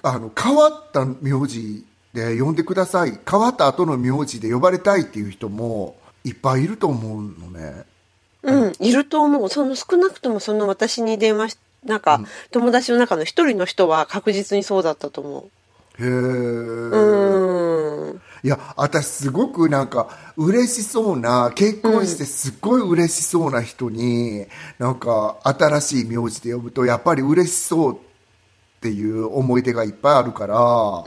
[0.03, 1.85] あの変わった名字
[2.19, 7.85] で呼んでください変わった後の名字で呼ばれたいっていう人もいっぱいいると思うのね
[8.43, 9.49] うん、いると思う。
[9.49, 15.51] その少なくともその私に電話し、なんか、友達の中の一人の人は確実にそうだったと思
[15.99, 16.11] へえ、う。
[16.13, 16.15] う
[18.15, 18.21] ん。
[18.45, 24.47] いや私すごくなんか嬉しそうな結婚してすっごい嬉しそうな人に、
[24.79, 27.99] なんか新しい名字で呼ぶとやっぱり嬉しそう
[28.79, 31.03] っていう思い出がいっぱいあるから、あ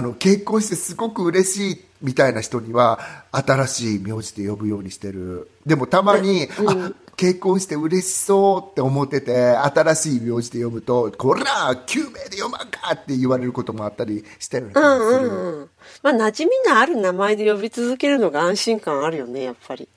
[0.00, 3.00] の結婚してすごく嬉しいみたいな人には
[3.32, 11.42] 新しい名字で呼ぶようにしてるでもたまに、あ結婚して嬉しそうって思ってて新しい名字で呼ぶと「こら
[11.86, 15.68] 救命で呼ばんか!」って言われることもあったりしたような気がする、うん。
[16.04, 19.88] まあ、馴染みのある名前で呼び続けるのが安心感あるよね、やっぱり。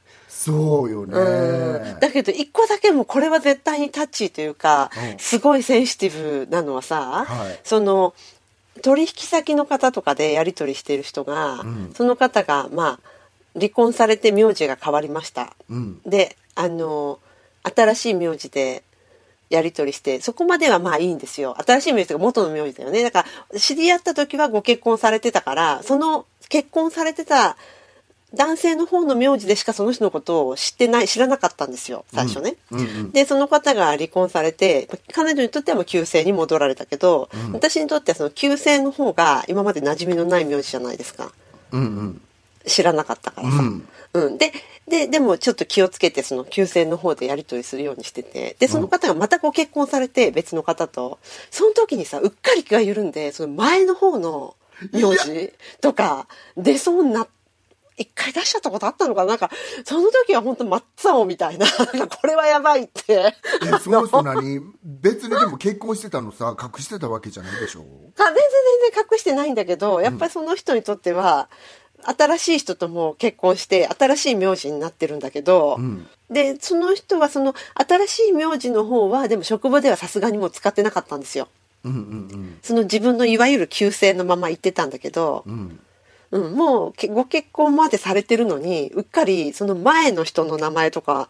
[0.44, 2.00] そうよね、うん。
[2.00, 8.16] だけど、一個だけもうこれは絶対にタッチーというか、うんすごいセンシティブなのはさ、はいその、
[8.82, 13.10] 取引先の方とかでやり取りしてる人が、その方が、まあ、
[13.54, 15.54] 離婚されて名字が変わりました。
[15.70, 17.20] うんで、あの、
[17.64, 18.82] 新しい名字で
[19.52, 21.56] やり取りして、そこまではまあいいんですよ。
[21.64, 23.04] 新しい名字が元の名字だよね。
[23.04, 27.58] だから、知り合った時はご結婚されてたから、その結婚されてた
[28.34, 32.56] 男性の方の名字でしかその人のことを知ってない、知らなかったんですよ、最初ね。
[32.72, 41.32] うんうんで、その方が離婚されて、彼女にとってはもう旧姓に戻られたけど、私にとってはその旧姓の方が今まで馴染みのない名字じゃないですか。
[41.72, 42.22] うんうん
[42.66, 43.58] 知らなかったからさ。
[43.58, 44.38] うんうん。
[44.38, 44.52] で、
[44.88, 54.56] で、でもちょっと気をつけて、その旧姓の方でやり取りするようにしてて、で、その方がまたご結婚されて、別の方と、その時にさ、うっかり気が緩んで、その前の方の
[54.92, 57.28] 名字とか出そうになっ
[58.02, 59.30] 一回出しちゃったことあったのかな？
[59.32, 59.50] なんか、
[59.86, 63.34] その時は本当真っ青みたいな、なんかこれはやばいって。
[63.64, 64.62] えその人何？
[64.84, 67.82] 別にでも結婚してたのさ隠してたわけじゃないでしょ？
[67.82, 68.42] か全然
[68.92, 71.50] 全然隠してないんだけど、やっぱりその人にとっては、
[72.04, 76.08] 新しい人とも結婚して、新しい名字になってるんだけど、ん。
[76.30, 81.48] で、その人はその新しい名字の方は、でも職場ではさすがにもう使ってなかったんですよ。
[81.84, 85.80] うんうんその自分のいわゆる旧姓のまま言ってたんだけど、うん
[86.32, 91.30] うんうん、もうけご結婚までされてるのに、うっかりその前の人の名前とか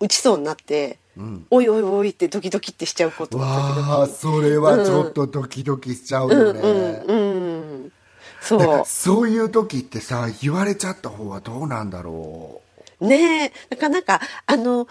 [0.00, 6.60] 打ちそうになって、んおいおいおいってドキドキってしちゃうことわあそれはちょっとドキドキしちゃうよね、
[7.06, 7.92] うん。
[8.40, 8.84] そだからう。
[8.86, 12.62] そういう時ってさ言われちゃった方はどうなんだろ
[13.02, 13.52] ねえ。
[13.70, 14.86] なかなか、あの、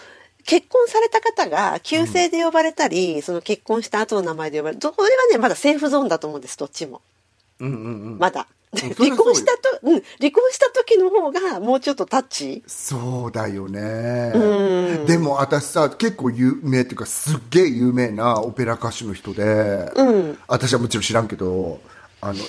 [0.46, 4.82] 結婚された方が旧姓で呼ばれたり、その結婚した後の名前で呼ばれる。
[4.82, 7.02] それはね、まだセーフゾーンだと思うんです、どっちも。
[7.60, 8.48] ううんうんうんまだ。
[8.98, 12.64] 離婚したと、うん、離婚した時の方がもうちょっとタッチ？
[12.68, 14.32] そうだよね。
[14.34, 15.06] うん。
[15.06, 20.38] でも私さ結構有名っていうかすっげえ有名なオペラ歌手の人で、うん。
[20.48, 21.82] 私はもちろん知らんけど
[22.22, 22.40] あの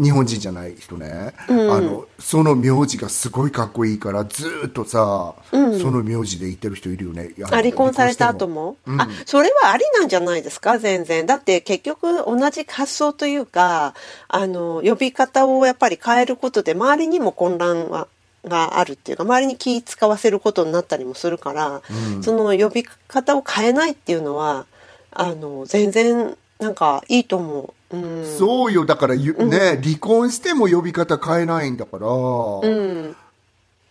[0.00, 7.30] 日本人じゃない人ね、あのその名字がすごいかっこいいからずーっとさ、その名字で言ってる人いるよね。
[7.44, 10.78] あ離婚された後も、あそれはありなんじゃないですか？
[10.78, 11.26] 全然。
[11.26, 13.94] だって結局同じ発想というか
[14.26, 18.08] あの呼び方をやっぱり変えることで周りにも混乱は
[18.44, 21.82] があるっていうか周りに気使わせることになったりもするから、
[22.20, 24.66] その呼び方を変えないっていうのは
[25.12, 27.74] あの全然なんかいいと思う。
[27.94, 28.84] うんそうよ。
[28.84, 33.16] だからゆ、ね離婚しても呼び方変えないんだから、うん。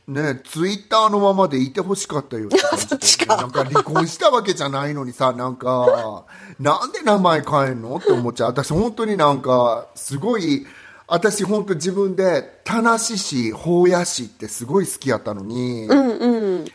[0.06, 2.48] ねツイッターのままでいてほしかったよ。
[2.48, 3.38] って感じそっちか。
[3.38, 6.26] なんか離婚したわけじゃないのにさなんか
[6.60, 8.50] なんで名前変えんのって思っちゃう。
[8.50, 10.66] 私本当になんかすごい
[11.08, 16.58] 私本当自分で田無市宝谷市ってすごい好きやったのに、うんうん。
[16.60, 16.68] なん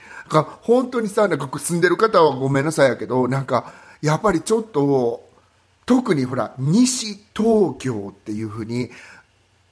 [0.44, 5.27] か本当にさなんか住んでる方はごめんなさいやけどなんかやっぱりちょっと
[5.88, 8.90] 特にほら西東京っていうふうに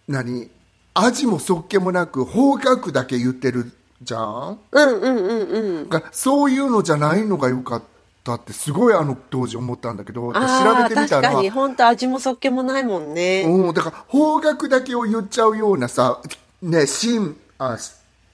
[0.09, 0.49] 何
[0.95, 4.59] 味もそっけもなく方角だけ言ってるじゃん？
[4.73, 5.41] うんうんうん
[5.83, 7.83] うんそういうのじゃないのがよかっ
[8.25, 10.45] たってすごいあの当時思ったんだけどで調
[10.89, 13.43] べてみた確からに本当味もそっけもないもんね。
[13.47, 16.23] うん、だから方角だけを言っちゃうようなさ、
[16.63, 17.77] ね、新、あ、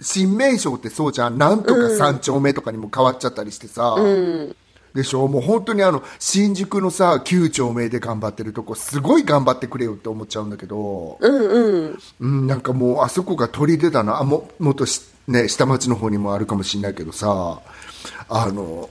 [0.01, 1.37] 新名称ってそうじゃん。
[1.37, 3.97] なんとか三丁目とかにも変わっちゃったりしてさ。
[4.95, 5.27] でしょ？
[5.29, 11.99] もう本当にあの、新宿のさ、9丁目で頑張ってるとこ、すごい頑張ってくれよって思っちゃうんだけど、うんうん。
[12.21, 17.61] うん、なんかもうあそこが取り出たな、あ、も、もっとしね、下町の方にもあるかもしれないけどさ、
[18.29, 18.91] あの、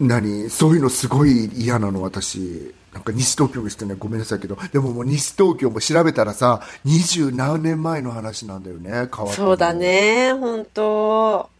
[0.00, 2.74] 何、そういうのすごい嫌なの、私。
[2.92, 9.74] なんか西東京にしてね、ごめんなさいけど、でももう西東京も調べたらさ、二十何年前の話なんだよね、変わったのそうだ。
[9.74, 11.50] ね、本当。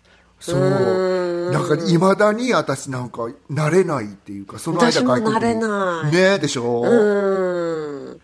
[0.40, 1.50] そうう。
[1.50, 8.20] んなんか未だに私なんか慣れないっていうか、その間外国に慣れないねでしょ、うん。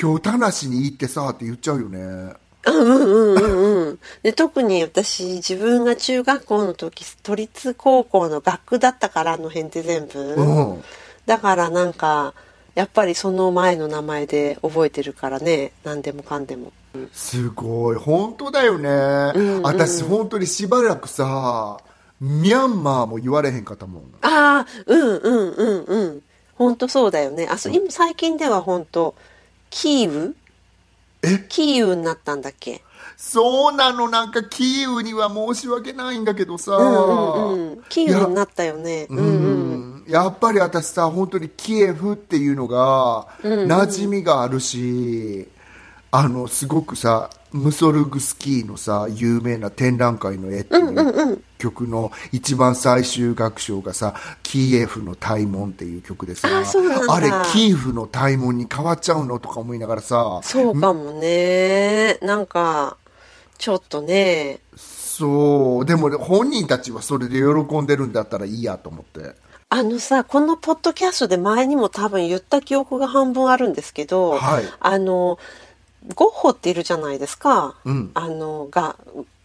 [0.00, 1.98] 今日田無に行ってさって言っちゃうよね。
[1.98, 3.98] うんうんうんうん。
[4.22, 10.18] で、特に私、自分が中学校の時、都立高校の学区だったから、あの辺って全部。
[10.18, 10.84] うん。
[11.26, 12.34] だからなんか、
[12.74, 16.72] やっぱりその前の名前で覚えてるからね、何でもかんでも。
[17.12, 21.78] すごい本当だよね、んうん私本当にしばらくさ
[22.20, 26.22] ミャンマーも言われへんかったもんああ、うんうんうんうん。
[26.54, 27.46] 本当そうだよね。
[27.50, 29.14] あ、そう、今最近では本当
[29.68, 30.36] キーウ？
[31.22, 31.44] え？
[31.48, 32.82] キーウになったんだっけ？
[33.18, 37.82] そうなのなんかキーウには申し訳ないんだけどさ、うんうんうん。
[37.90, 39.06] キーウになったよね。
[39.10, 39.24] うんうん。
[39.24, 45.48] うんやっぱり私さ本当にキエフっていうのが馴染みがあるし、
[46.18, 57.12] あのすごくさムソルグスキーのさ有名な展覧会の絵っていう曲の一番最終楽章がさ「キエフの大門」っていう曲でさあそうなんだ。
[57.12, 62.14] あれキエフの大門に変わっちゃうのとか思いながらさそうかもね。
[62.22, 62.96] なんか、
[63.58, 64.60] ちょっとね。
[64.74, 65.84] そう。
[65.84, 69.34] でも本人たちはそれで喜んでるんだったらいいやと思って。
[69.68, 74.64] あのさ、このポッドキャストで前にも多分言った記憶が半分あるんですけど、はい。
[74.78, 75.38] あの、
[76.14, 77.74] ゴッホっているじゃないですか。
[77.84, 78.96] うんあの、が、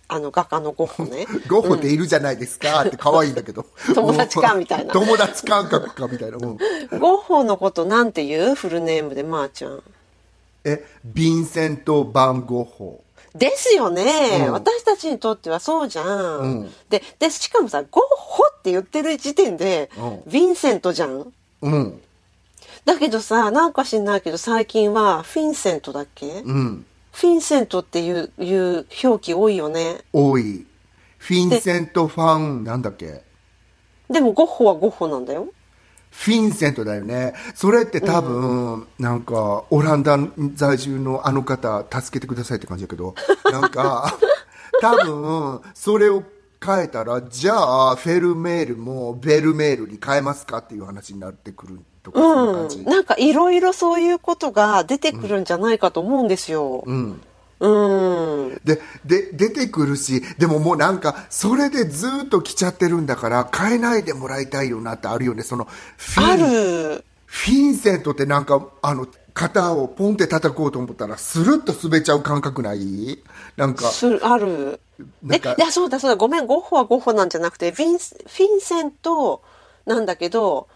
[0.07, 1.25] あの画家のゴッホね。
[1.47, 3.65] ゴッホっているじゃないですかって可愛いんだけど。
[3.95, 6.37] 友達かみたいな 友達感覚かみたいな。
[6.37, 6.57] うん
[6.99, 8.55] ゴッホのことなんて言う？
[8.55, 9.81] フルネームでまー、ちゃん。
[10.65, 13.01] え、ヴィンセント・バン・ゴッホ。
[13.33, 16.39] ですよね、うん私たちにとってはそうじゃん。
[16.39, 21.31] うんで、で、しかもさ、ゴッホって言ってる時点で、うんヴィンセントじゃん？
[21.61, 22.01] うん。
[22.85, 26.85] だけどさ、なんか知んないけど最近はフィンセントだっけ、うん。
[27.11, 29.99] フィンセントっていういう表記多いよね。
[30.13, 30.65] 多い。
[31.17, 33.23] フィンセント・ファン、なんだっけ？
[34.09, 35.47] でもゴッホはゴッホなんだよ。
[36.09, 37.33] フィンセントだよね。
[37.55, 40.17] それって多分、なんか、オランダ
[40.55, 43.15] 在住のあの方、助けてくださいって感じだけど、
[43.49, 44.17] なんか、
[44.81, 46.23] 多分、それを
[46.63, 52.77] 変えたら、じゃあ、フェルメールもベルメールに変えますかっていう話になってくるとか、そんな感じ。
[52.79, 52.85] うん。
[52.85, 56.83] なんかいろいろそういうことが出てくるんじゃないかと思うんですよ。
[56.85, 57.21] うん。
[57.59, 58.61] うん。
[58.63, 65.43] で、で、出てくるし、でももうなんか、それでずっと来ちゃってるんだから、変えないでもらいたいよなってあるよね。
[65.43, 67.03] その、フある。
[67.25, 73.19] フィンセントってなんか、あの、肩をポンって叩こうと思ったら、スルッと滑っちゃう感覚ない？
[73.55, 73.91] なんか、
[74.23, 74.79] ある。
[75.31, 79.41] え、いや、そうだそうだ、ごめん、ゴッホはゴッホなんじゃなくて、フィンス、フィンセント
[79.85, 80.67] なんだけど、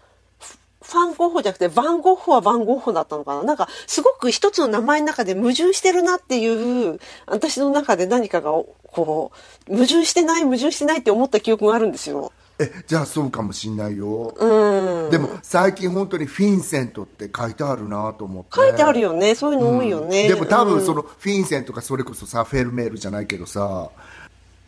[0.86, 3.42] フファンゴッホじゃなくて、バンゴッホはバンゴッホだったのかな？
[3.42, 9.32] なんか、すごく一つの名前の中で矛盾してるなっていう、私の中で何かが、こ
[9.68, 12.32] う、矛盾してない、矛盾してないって思った記憶があるんですよ。
[12.58, 15.10] えじゃあそうかもしんないよ、うん。
[15.10, 19.34] でも最近本当にフィンセントって書いてあるなと思って書いてあるよね。
[19.34, 20.26] そういうの多いよね。
[20.26, 23.90] でも多分うんそのフィンセントがそれこそさフェルメールじゃないけどさ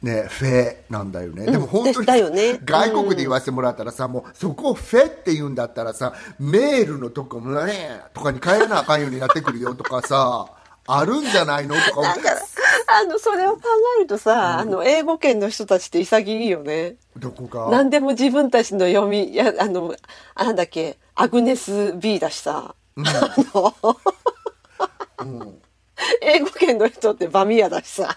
[0.02, 2.60] ねフェなんだよね、でも本当にね。
[2.64, 10.46] 外国で言わせてもらったらさ、もうそこをフェって言うんだったらさメールのとこもねとかに変えなあかんようになってくるよとかさ
[10.90, 12.20] あるんじゃないのとか思って。
[12.90, 13.60] あの、それを考
[13.98, 16.96] えるとさ、あの、英語圏の人たちって潔いよね。
[17.18, 19.94] どこか何でも自分たちの読み、いや、あの、
[20.34, 22.74] あなんだっけ、アグネス B だしさ。
[22.96, 23.02] あ
[23.54, 23.74] の、
[26.22, 28.16] 英語圏の人ってバミヤだしさ。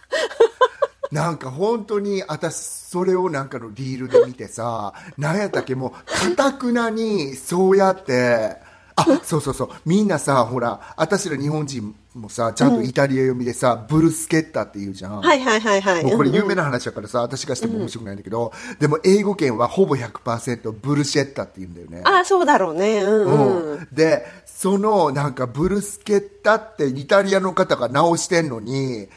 [1.11, 8.57] なんか本当に私それをなんかのリールで見てさなんやったっけもうかたくなにそうやって
[8.95, 16.03] あそうそうそうみんなさほら私ら日本人もさちゃんとイタリア読みでさ、ブルスケッタって言うじゃん、はいはいはいはい。
[16.03, 16.61] もうこれ有名な。
[16.61, 23.01] な話だからさ私がしても面白くないんだけど、でも英語圏はほぼ100%ブルシェッタって言うんだよねああ、そうだろうね。
[23.01, 23.71] うんうん。
[23.73, 29.07] うんでそのなんかブルスケッタってイタリアの方が直してんのに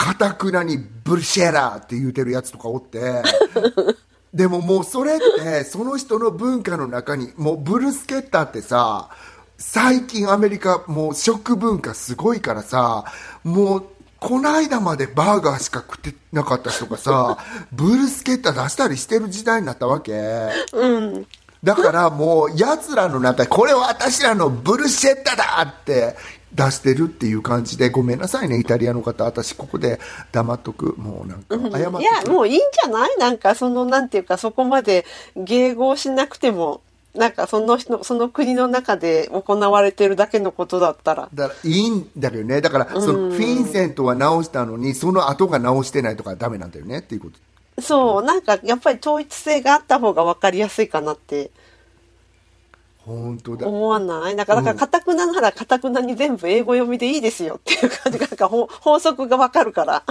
[0.00, 3.22] かたくなにブルシェラって言うてるやつとかおって
[4.32, 9.10] でももうそれってその人の文化の中にもうブルスケッタってさ
[9.58, 13.04] 最近アメリカもう食文化すごいからさ
[13.44, 13.84] もう
[14.18, 17.36] この間までバーガーしか食ってなかった人がさ
[17.70, 20.14] ブルスケッタ出したりしてる時代になったわけ。
[20.72, 21.26] うん。
[21.62, 26.16] だからもう奴らの中でこれは私らのブルシェッタだって
[26.52, 30.00] 出してるっていう感じでごめんなさいねイタリアの方私ここで
[30.32, 30.94] 黙っとく。
[30.96, 33.10] もうなんか謝っとくいや、もういいんじゃない？
[33.18, 35.04] なんか、その、なんていうか、そこまで
[35.36, 36.80] 迎合しなくても、
[37.14, 41.28] なんか、その人、その国の中で行われてるだけのことだったら。
[41.34, 42.60] だからいいんだよね。
[42.60, 47.30] だからそのフィンセントは直したのにその後が直してないとかダメなんだよねっていうこ
[47.76, 47.82] と。
[47.82, 51.50] そう、なんか、やっぱり統一性があった方が分かりやすいかなって
[53.10, 53.66] 本当だ。
[53.66, 54.36] 思わない。
[54.36, 58.18] だから、だかたくななら、かたくなに全部英語読みでいいですよっていう感じ。
[58.18, 60.02] が、なんか、ほ法則が分かるから。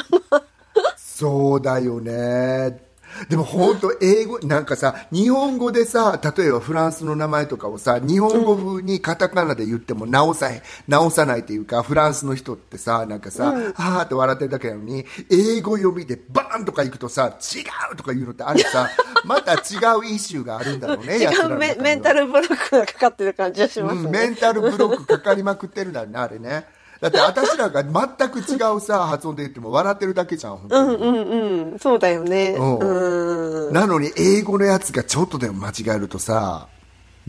[0.98, 2.89] そうだよね
[3.30, 17.62] でも本当英語なんかさ日本語でさ例えばフランスの名前とかをさ日本語風にカタカナで言っても直さへ直さないっていうかフランスの人ってさなんかさ、はーって笑ってるだけなのに英語読みでバーンとか行くとさ違
[17.94, 18.90] うとか言うのってあれさ
[19.26, 19.58] また違
[20.00, 24.12] うイシューがあるんだろうね違うメメンタルブロックがかかってる感じがしますうん、ね。
[24.12, 31.80] メンタルブロックかかりまくってるんだよねあれねだって私らが全く違うさ発音で言っても笑ってるだけじゃん本当にうんうんうん。
[31.80, 32.56] そうだよね。
[32.58, 33.74] うんうん。
[33.74, 36.68] なのに英語のやつがちょっとでも間違えるとさ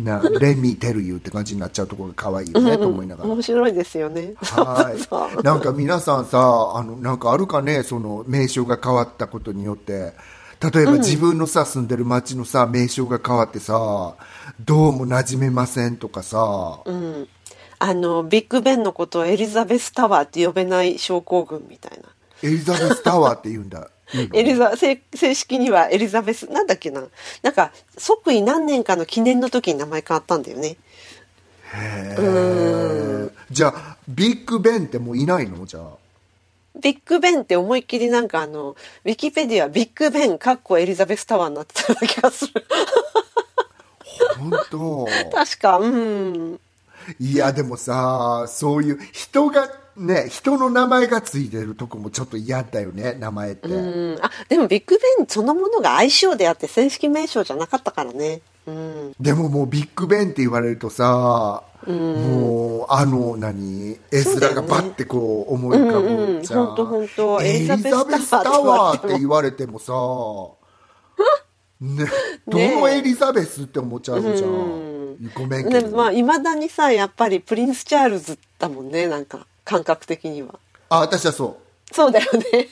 [0.05, 3.31] なレミテルユーって感じになっちゃうところが可愛いよねと思いながら。
[3.31, 4.35] 面白いですよね。
[4.41, 5.43] はい。
[5.45, 6.39] なんか皆さんさ、
[6.75, 10.15] あの、なんかあるかね、その名称が変わったことによって。
[10.61, 14.15] 例えば自分のさ、住んでる町のさ、名称が変わってさ、
[14.61, 17.29] どうも馴染めませんとかさ、うん。
[17.83, 22.09] あの、ビッグベンのことをエリザベスタワーって呼べない症候群みたいな。
[22.43, 23.91] エリザベスタワーって言うんだ。
[24.35, 27.03] エリザ、正正式にはエリザベス、なんだっけな。
[27.43, 30.77] なんか、即位何年かの記念の時に名前変わったんだよね。
[33.51, 35.65] じゃあ、ビッグベンってもういないの？
[35.65, 35.85] じゃあ。
[36.79, 42.53] ビッグベンって思いっきりなんかあの、ウィキペディアビッグベンかっこエリザベスタワーになってたような気がする。
[44.39, 46.61] 本当 確か、うん。
[47.19, 53.69] いや、でもさ、そういう人が、ね、人の名前がついてるとこもちょっと嫌だよね、名前って。
[53.69, 58.41] うん、あでもビッグベンそのものが愛称であって正式名称じゃなかったからね。
[58.67, 66.77] うん、でももうビッグベンって言われるとさ、もうあの何絵面がバッてこう思い浮かぶじゃん、うんうんほん。
[66.77, 69.93] とほんとエリザベスタワーって言われてもさ、
[71.81, 72.05] ね、
[72.47, 74.90] どのエリザベスって思っちゃうじゃん、
[75.35, 80.59] ごめんでもまあいまだにさやっぱりプリンス・チャールズだもんねなんか感覚的には。
[80.89, 81.59] あ私はそ
[81.93, 82.69] そうだよね。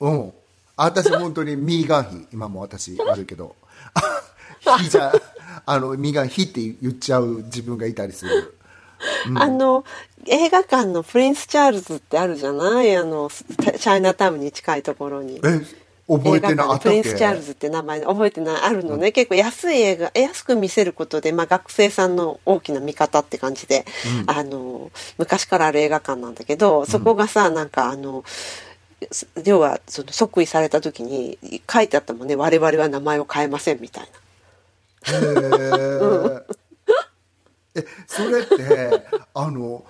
[0.00, 0.32] ううん
[0.76, 3.54] 私本当にミーガン妃今も私あるけど。
[4.64, 5.12] 妃じゃ
[5.66, 8.54] あのミーガン妃って言っちゃう自分がいたりする。
[9.36, 9.84] あの
[10.26, 12.96] 映画館のプリンス・チャールズってあるじゃない？
[12.96, 15.40] あのチャイナタウンに近いところに。
[15.44, 15.60] え
[16.08, 23.84] 覚えてな映画館あったプリンス・チャールズって名前覚えてないあるのね、結構安い映画安く見せることで、まあ、学生さんの大きな味方って感じで、
[24.26, 28.24] あの昔からある映画館なんだけどそこがさなんかあの
[29.12, 31.38] す要はその即位された時に
[31.70, 32.34] 書いてあったもんね。
[32.34, 34.08] 我々は名前を変えませんみたい
[35.06, 35.12] な。
[35.12, 36.42] へー。
[37.76, 39.84] えそれってあの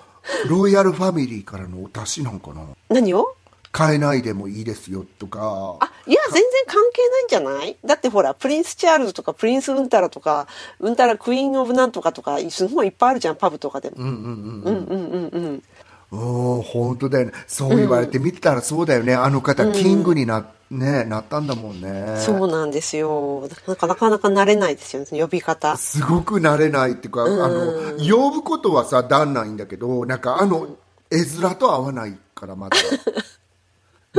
[0.46, 2.66] ロイヤルファミリーからのお達しなんかな？
[2.90, 3.34] 何を？
[3.78, 5.76] 変えないでもいいですよとか。
[5.80, 7.76] あ、いや、全然関係ないんじゃない？
[7.84, 10.46] だってほら、プリンス・チャールズとか、プリンス・ウンタラとか、
[10.80, 13.96] ウンタラ・ Queen of なんとかとか、すごいいっぱいあるじゃん、パブとかでも。
[13.98, 14.22] うんうんうん。
[14.62, 14.84] うん。
[14.84, 15.62] うんうんうん
[16.10, 17.32] 本当だよね。
[17.46, 22.16] そう言われて見てたらそうだよね、あの方キングにな,、ね、なったんだもんね。
[22.24, 23.46] そうなんですよ。
[23.66, 25.76] なかなかなか慣れないですよね、呼び方。
[25.76, 30.68] すごく慣れないっていうか、あの呼ぶことはさ旦那いいんだけどなんかあの
[31.10, 32.76] 絵面と合わないからまだ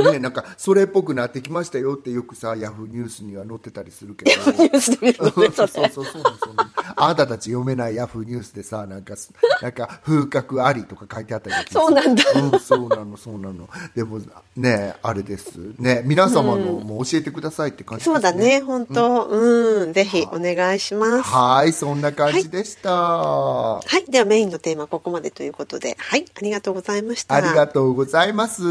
[0.02, 4.30] ねなんかそれっぽくなってきましたよってよくさヤフーニュースには載ってたりするけど。
[4.52, 6.26] ニュースで見るのね、そうそうそうそう
[6.96, 9.14] あなたたち読めないヤフーニュースでさなんか
[9.62, 12.24] なんか風格ありとか書いてあったりそうなんだ。
[12.34, 13.68] うん、そうなのそうなの。
[13.94, 14.20] でも
[14.56, 15.56] ねあれです。
[15.78, 19.24] ね皆様のも教えてくださいって感じですそうだね、本当。
[19.26, 21.22] うん、ぜひお願いします。
[21.22, 24.10] はいそんな感じでした、はい。
[24.10, 26.24] ではメインのテーマはここまでということで、はい。
[26.34, 27.34] ありがとうございました。
[27.34, 28.62] ありがとうございます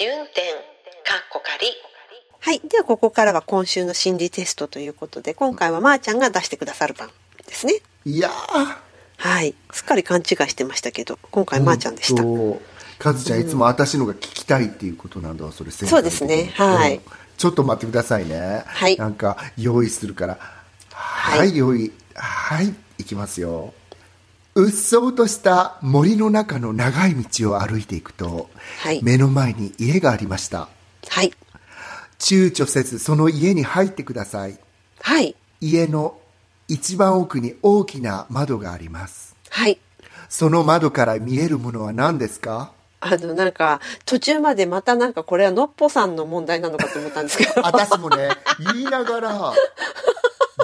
[0.00, 0.40] 試運転
[1.04, 1.66] かっこ仮
[2.40, 2.60] はい。
[2.66, 7.10] ではここからは今週の心理テストということで、今回はまーちゃんが出してくださる番
[7.46, 7.74] ですね。
[8.06, 8.76] いやー。
[9.18, 9.54] はい。
[9.70, 12.22] すっかり勘違いしてましたけど、今回まーちゃんでした。
[12.98, 16.50] カズちゃんいつも私のが聞きたいっていうことなんだわそれそうですね。
[16.54, 16.96] はい。
[16.96, 17.02] うん。
[17.36, 18.62] ちょっと待ってくださいね。
[18.64, 18.96] はい。
[18.96, 20.38] なんか用意するから。
[20.94, 21.92] はい、用意。
[22.14, 22.74] はい。
[22.96, 23.74] いきますよ
[24.62, 28.50] うっそうとした森の中の長い道を歩いていくと、
[28.82, 30.68] はい目の前に家がありました
[31.08, 31.32] はい。
[32.18, 34.58] 躊躇せずその家に入ってください
[35.00, 35.34] はい。
[35.60, 36.18] 家の
[36.68, 39.78] 一番奥に大きな窓がありますはい。
[40.28, 42.72] その窓から見えるものは何ですか？
[43.02, 47.62] あの、なんか、途中までまたなんかこれはのっぽさんの問題なのかと思ったんですけど。
[47.64, 48.28] 私もね
[48.74, 49.52] 言いながら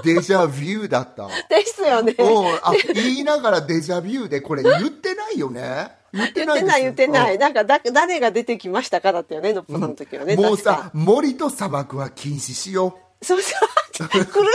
[0.03, 2.15] デジャビューだったですよね。
[2.19, 7.35] うんあ言いながらデジャビューでこれ言ってないよね言って言ってない言ってない。
[7.35, 10.37] うんなんかだ、誰が出てきましたかだったよね、のっぽさんの時はね。
[10.37, 13.69] もう確かさ森と砂漠は禁止しよそうそう。
[14.09, 14.09] 苦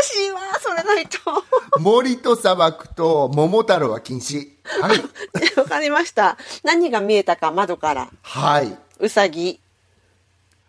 [0.03, 1.17] しいわ、それないと。
[1.77, 5.03] う 森と砂漠と桃太郎は禁止はい
[5.57, 6.37] わかりました。
[6.63, 8.09] 何が見えたか、窓から。
[8.21, 9.59] はいうさぎ。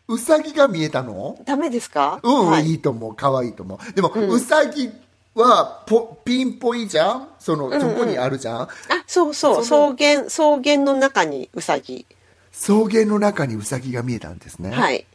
[0.08, 1.38] うさぎが見えたの？
[1.44, 2.20] ダメですか？
[2.22, 2.66] うん、はい。
[2.66, 3.14] い、いと思う。
[3.14, 3.92] 可愛いと思う。
[3.92, 4.90] でも、うさぎ
[5.34, 7.28] はポピンポイじゃん？
[7.38, 8.60] その、そこにあるじゃん？
[8.62, 8.68] あ、
[9.06, 9.62] そうそう。
[9.62, 12.06] 草原、草原の中にうさぎ。
[12.52, 14.70] 草原の中にうさぎが見えたんですね。
[14.70, 15.06] はい。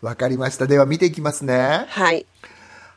[0.00, 0.66] わかりました。
[0.66, 1.84] では見ていきますね。
[1.88, 2.26] はい。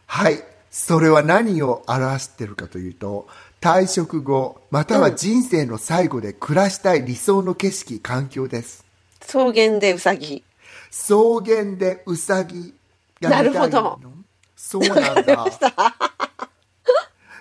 [0.06, 0.44] はい。
[0.70, 3.28] それは何を表しているかというと
[3.62, 8.86] 退職後または人生の最後で暮らしたい理想の景色環境です。
[9.20, 10.44] 草原でうさぎ。
[10.90, 11.16] 草
[11.46, 12.74] 原でうさぎ
[13.22, 13.54] が見たいの？
[13.54, 14.00] なるほど。
[14.56, 15.46] そうなんだ。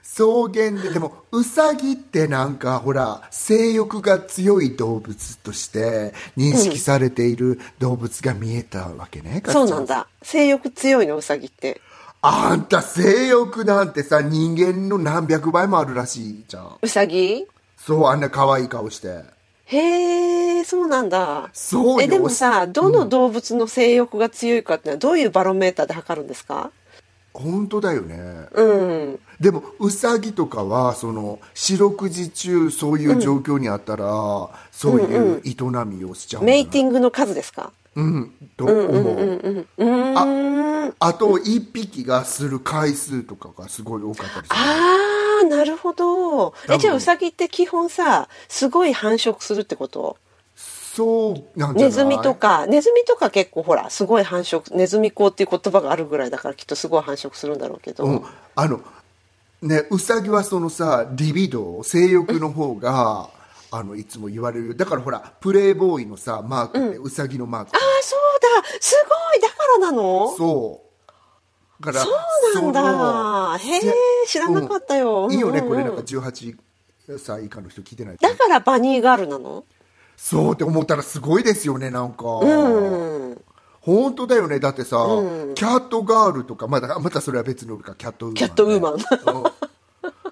[0.02, 10.06] 草原ででもうさぎってなんかほら性欲が強い動物として認識されている動物が見えたわけね、かつちゃそうなんだ。
[10.22, 11.82] 性欲強いの、うさぎって。
[12.22, 16.78] あんた性欲なんてさ人間の何百倍もあるらしいじゃん。
[16.80, 19.22] うさぎそうあんな可愛い顔して
[19.68, 21.50] へえ、そうなんだ。
[21.52, 26.70] そうよえ、でもさ、どの動物の性欲が強いかってのはどういうバロメーターで測るんですか？
[27.34, 28.46] 本当だよね。
[28.52, 28.64] う
[29.12, 29.18] ん。
[29.40, 34.06] でもウサギとかはその四六時中そういう状況にあったら、
[34.72, 35.54] そういう営
[35.84, 37.72] みをしちゃうメイティングの数ですか？
[37.96, 40.94] うんと思う、うーん。
[40.98, 44.56] あと一匹がする回数とかがすごい多かったりする。
[44.58, 46.54] あー、なるほど。
[46.64, 46.78] え、分。
[46.78, 50.16] じゃあうさぎって基本さ、すごい繁殖するってこと？
[50.54, 58.04] そうなんネズミとか、ネズミとか結構ほら、すごい繁殖、ネズミ講っていう言葉があるぐらいだからきっとすごい繁殖するんだろうけど。
[58.04, 58.24] うん、
[58.54, 58.80] あの
[59.60, 63.28] ねウサギはそのさリビドー性欲の方が、
[63.70, 67.70] あのいつも言われるだからほらプレイボーイのさマークって、ウサギのマーク。
[67.74, 68.68] ああ、そうだ。
[68.80, 69.42] すごい。
[69.42, 70.34] だからなの？
[70.36, 71.84] そう。
[71.84, 72.14] だからそう
[72.54, 73.58] なんだ。
[73.58, 73.80] へえ、
[74.26, 75.26] 知らなかったよ。
[75.26, 75.32] うん。
[75.32, 75.84] いいよねうんうんこれ。
[75.84, 76.56] なんか18
[77.18, 79.64] 歳以下の人聞いてないだからバニーガールなの？
[80.16, 83.40] そうって思ったらすごいですよねなんか、うん。
[83.80, 84.58] 本当だよね。
[84.58, 84.96] だってさ、
[85.54, 89.52] キャットガールとかまだまたそれは別のかキャットウーマン、ね、キャットウーマン。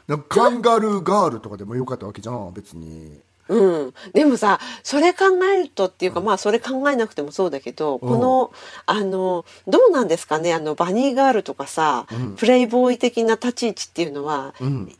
[0.09, 0.22] うん。
[0.22, 3.95] カンガルーガールとかでもよかったわけじゃん別にうん。
[4.12, 5.24] でもさ、それ考
[5.55, 8.53] えるとっていうか、まあそれ考えなくてもそうだけど、この、
[8.86, 14.55] あの、どうなんですかね、あの、バニーガールとかさ、プレイボーイ的な立ち位置っていうのは、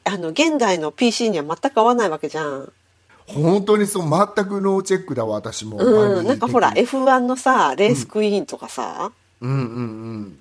[0.05, 2.73] あの、現代の PC には全く合わないわけじゃん。
[3.27, 6.27] 本当にそう全くノーチェックだわ私も、うん。
[6.27, 9.51] なんかほら、バニー F1 のさ、レースクイーンとかさ、うん。
[9.51, 10.39] うんうん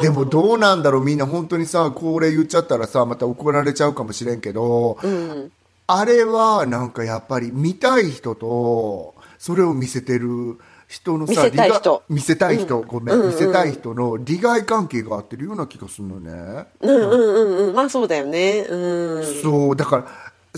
[0.00, 5.52] でもどうなんだろうみんな本当にさこれ言っちゃったらさまた怒られちゃうかもしれんけど、うん。
[5.94, 17.74] あれはなんかやっぱり見たい人とそれを見せてる人の見させたい人利害見せたい人、ごめん、うんうん見せたい人の利害関係が合ってるような気がするのね、うんうんうんうん。
[17.74, 18.60] まあそうだよね。
[18.60, 19.42] うん。
[19.42, 20.06] そうだから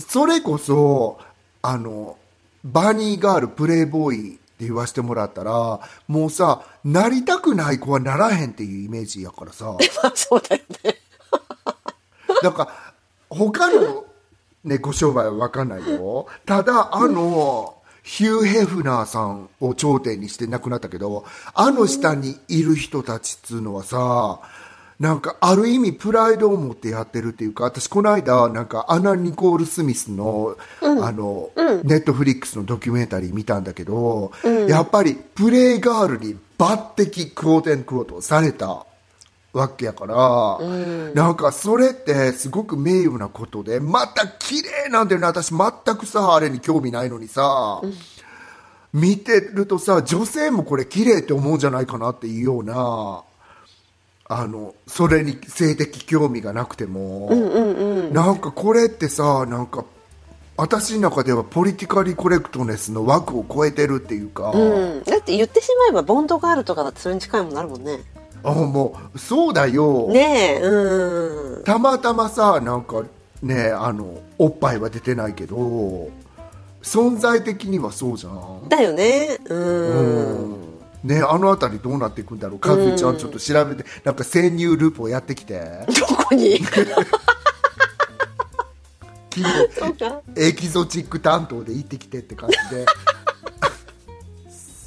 [0.00, 1.18] それこそ
[1.62, 2.16] あの
[2.64, 9.66] バニーガールプレイボーイって言わせてもらったらもうさなりたくない子はならへんっていうイメージやからさ
[10.02, 10.96] まあそうだよね。
[12.42, 12.94] だから
[13.30, 14.04] 他の
[14.64, 16.26] 猫商売は分かんないよ。
[16.46, 24.40] ただあの、ヒュー・ヘフナーさんを頂点にして亡くなったけどあの下にいる人たちっつうのはさ
[25.00, 31.50] なんかある意味プライドを持ってやってるっていうか私この間なんかアナ・ニコール・スミスの、あの、
[31.82, 34.30] ネットフリックスのドキュメンタリー見たんだけど、
[34.68, 38.86] やっぱりプレイガールに抜擢クオーテンクオートされた
[39.54, 40.58] わけやから、
[41.14, 47.80] なんかそれってすごく名誉なことでまた綺麗なんだよね私全くさあれに興味ないのにさ、
[48.92, 53.22] 見てるとさ女性もこれ綺麗って思うんじゃないかなっていうような
[54.26, 57.30] あのそれに性的興味がなくても、
[58.12, 59.84] なんかこれってさなんか
[60.56, 65.02] 私の中ではポリティカリコレクトネスの枠を超えてるっていうか、うん。
[65.04, 68.00] だって言ってしまえばボンドガールとかだってそれに近いもんなるもんね。
[68.44, 71.64] あもうそうだよ、ねえ、うん。
[71.64, 73.02] たまたまさなんか
[73.42, 76.10] ねあのおっぱいは出てないけど
[76.82, 79.38] 存在的にはそうじゃん、だよね。
[79.46, 79.54] う。
[79.54, 86.60] うんんねあの辺りどうなっていくんだろうかずちゃんちょっと調べてなんか潜入ループをやってきてどこに？
[90.36, 92.86] エキゾチック担当で行ってきてって感じで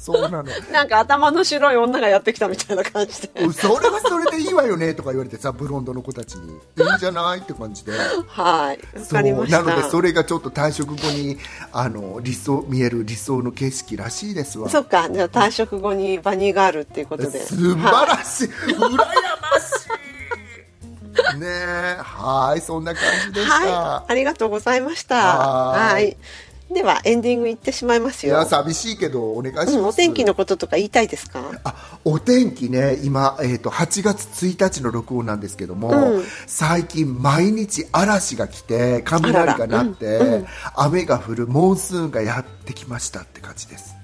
[0.08, 3.52] そうなの なんか頭の白い女がやってきたみたいな感じで。
[3.52, 8.98] それはそれでいいわよねとか言われてさブロンドの子たちに いいんじゃないって感じではい。
[8.98, 9.60] わそかりました。
[9.60, 11.38] うなのでそれがちょっと退職後に
[11.72, 15.10] あの理想見える理想の景色らしいですわそっか。
[15.10, 17.44] じゃあ退職後にバニーガールっていうことで。
[17.44, 19.04] 素晴らしい、羨ま
[19.60, 19.86] し
[21.34, 24.12] いねえはいそんな感じでした、はい。
[24.12, 25.16] ありがとうございました。
[25.16, 26.16] ははいい。
[26.70, 28.36] では、エンディングいってしまいますよ。
[28.36, 31.40] いや寂しいけどお願いします、うん、お天気のこととか言いたいですか？
[31.64, 36.24] あお天気ね今、えー、と8月1日の録音なんですけども、うん。
[36.46, 40.44] 最近毎日嵐が来て雷が鳴って、
[40.76, 43.98] 雨が降るモンスーンがやってきましたって感じです。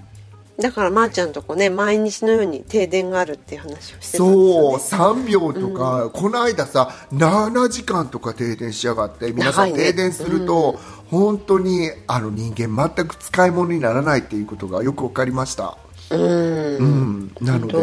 [0.59, 4.77] だから、まー、ちゃんとこね、毎日のように停電があるっていう話をしてたんですそうよ、ね。
[4.77, 10.79] 3秒とか、この間さ7時間とか停電しやがって皆さん停電すると、
[11.15, 15.79] 本当にあの人間全く使い物にならないっていうことがよく分かりました、
[16.11, 16.77] うん。
[16.77, 17.79] うん、なので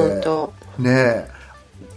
[0.77, 1.41] ねえ。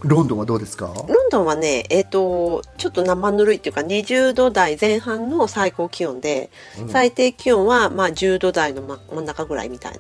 [0.02, 0.92] ロンドンはどうですか？
[1.08, 6.50] ロンドンはね、えっ、と、ちょっと生ぬるいっていうか、20度台前半の最高気温で、
[6.88, 9.92] 最低気温はまあ10度台の真真ん中ぐらいみたい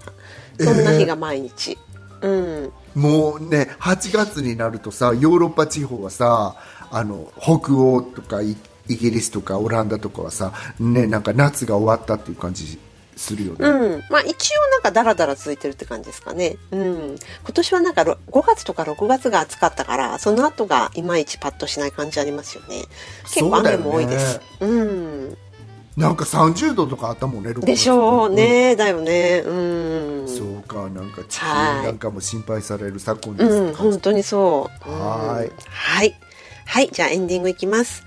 [0.58, 1.78] な、そんな日が毎日。
[2.20, 2.72] うん。
[2.94, 6.56] もうね8月になるとさヨーロッパ地方はさ
[6.90, 8.56] あの北欧とかイ
[8.88, 12.78] イギリスとかオランダとかはさ、ね、なんか夏が終わったっていう感じ
[13.16, 14.02] するよね、うん。
[14.10, 16.56] まあ一応なんかダラダラ続いてるって感じですかね。
[16.70, 17.16] うん。
[17.44, 22.82] 今年はなんかろ5月とか6月が暑かったから、その後がいまいちパッとしない感じありますよね。
[23.24, 24.40] 結構雨も多いです。
[24.60, 25.36] うん。
[25.96, 28.74] なんか30度とかあったもんね6月でしょうね。
[28.74, 29.44] だよね。
[29.46, 30.28] うん。
[30.28, 34.90] そうかなんか地球はいなんかも心配される昨今です、うん、本当にそう。
[34.90, 36.14] はーいうんはい。
[36.66, 38.02] はい、じゃあエンディングいきます。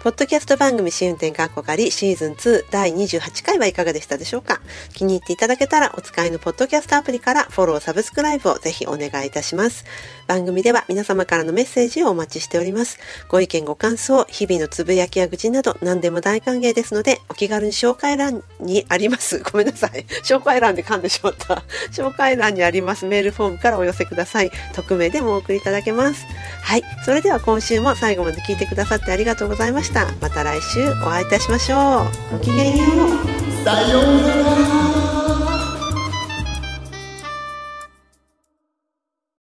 [0.00, 4.62] ポッドキャスト番組試運転かっこかりシーズン2第28回はいかがでしたでしょうか？
[4.94, 9.84] 気に入っていただけたらお使いのポッドキャストアプリからフォロー、サブスクライブをぜひお願いいたします。
[10.26, 12.98] 番組では皆様からのメッセージをお待ちしております。
[13.28, 19.40] ご意見ご感想、日々のつぶやきや愚痴など何でも大歓迎ですのでお気軽に紹介欄にあります。
[19.52, 20.06] ごめんなさい。
[20.24, 21.62] 紹介欄で噛んでしまった。
[21.92, 24.50] 紹介欄にありますメールフォームからお寄せください。
[24.74, 26.24] 匿名でもお送りいただけます。
[26.62, 26.82] はい。
[27.04, 30.06] それでは今週も最後まで聞いてくださってありがとうございましたした。
[30.20, 32.38] また来週お会いいたしましょう。
[32.38, 33.64] ごきげんよう。
[33.64, 34.99] さようなら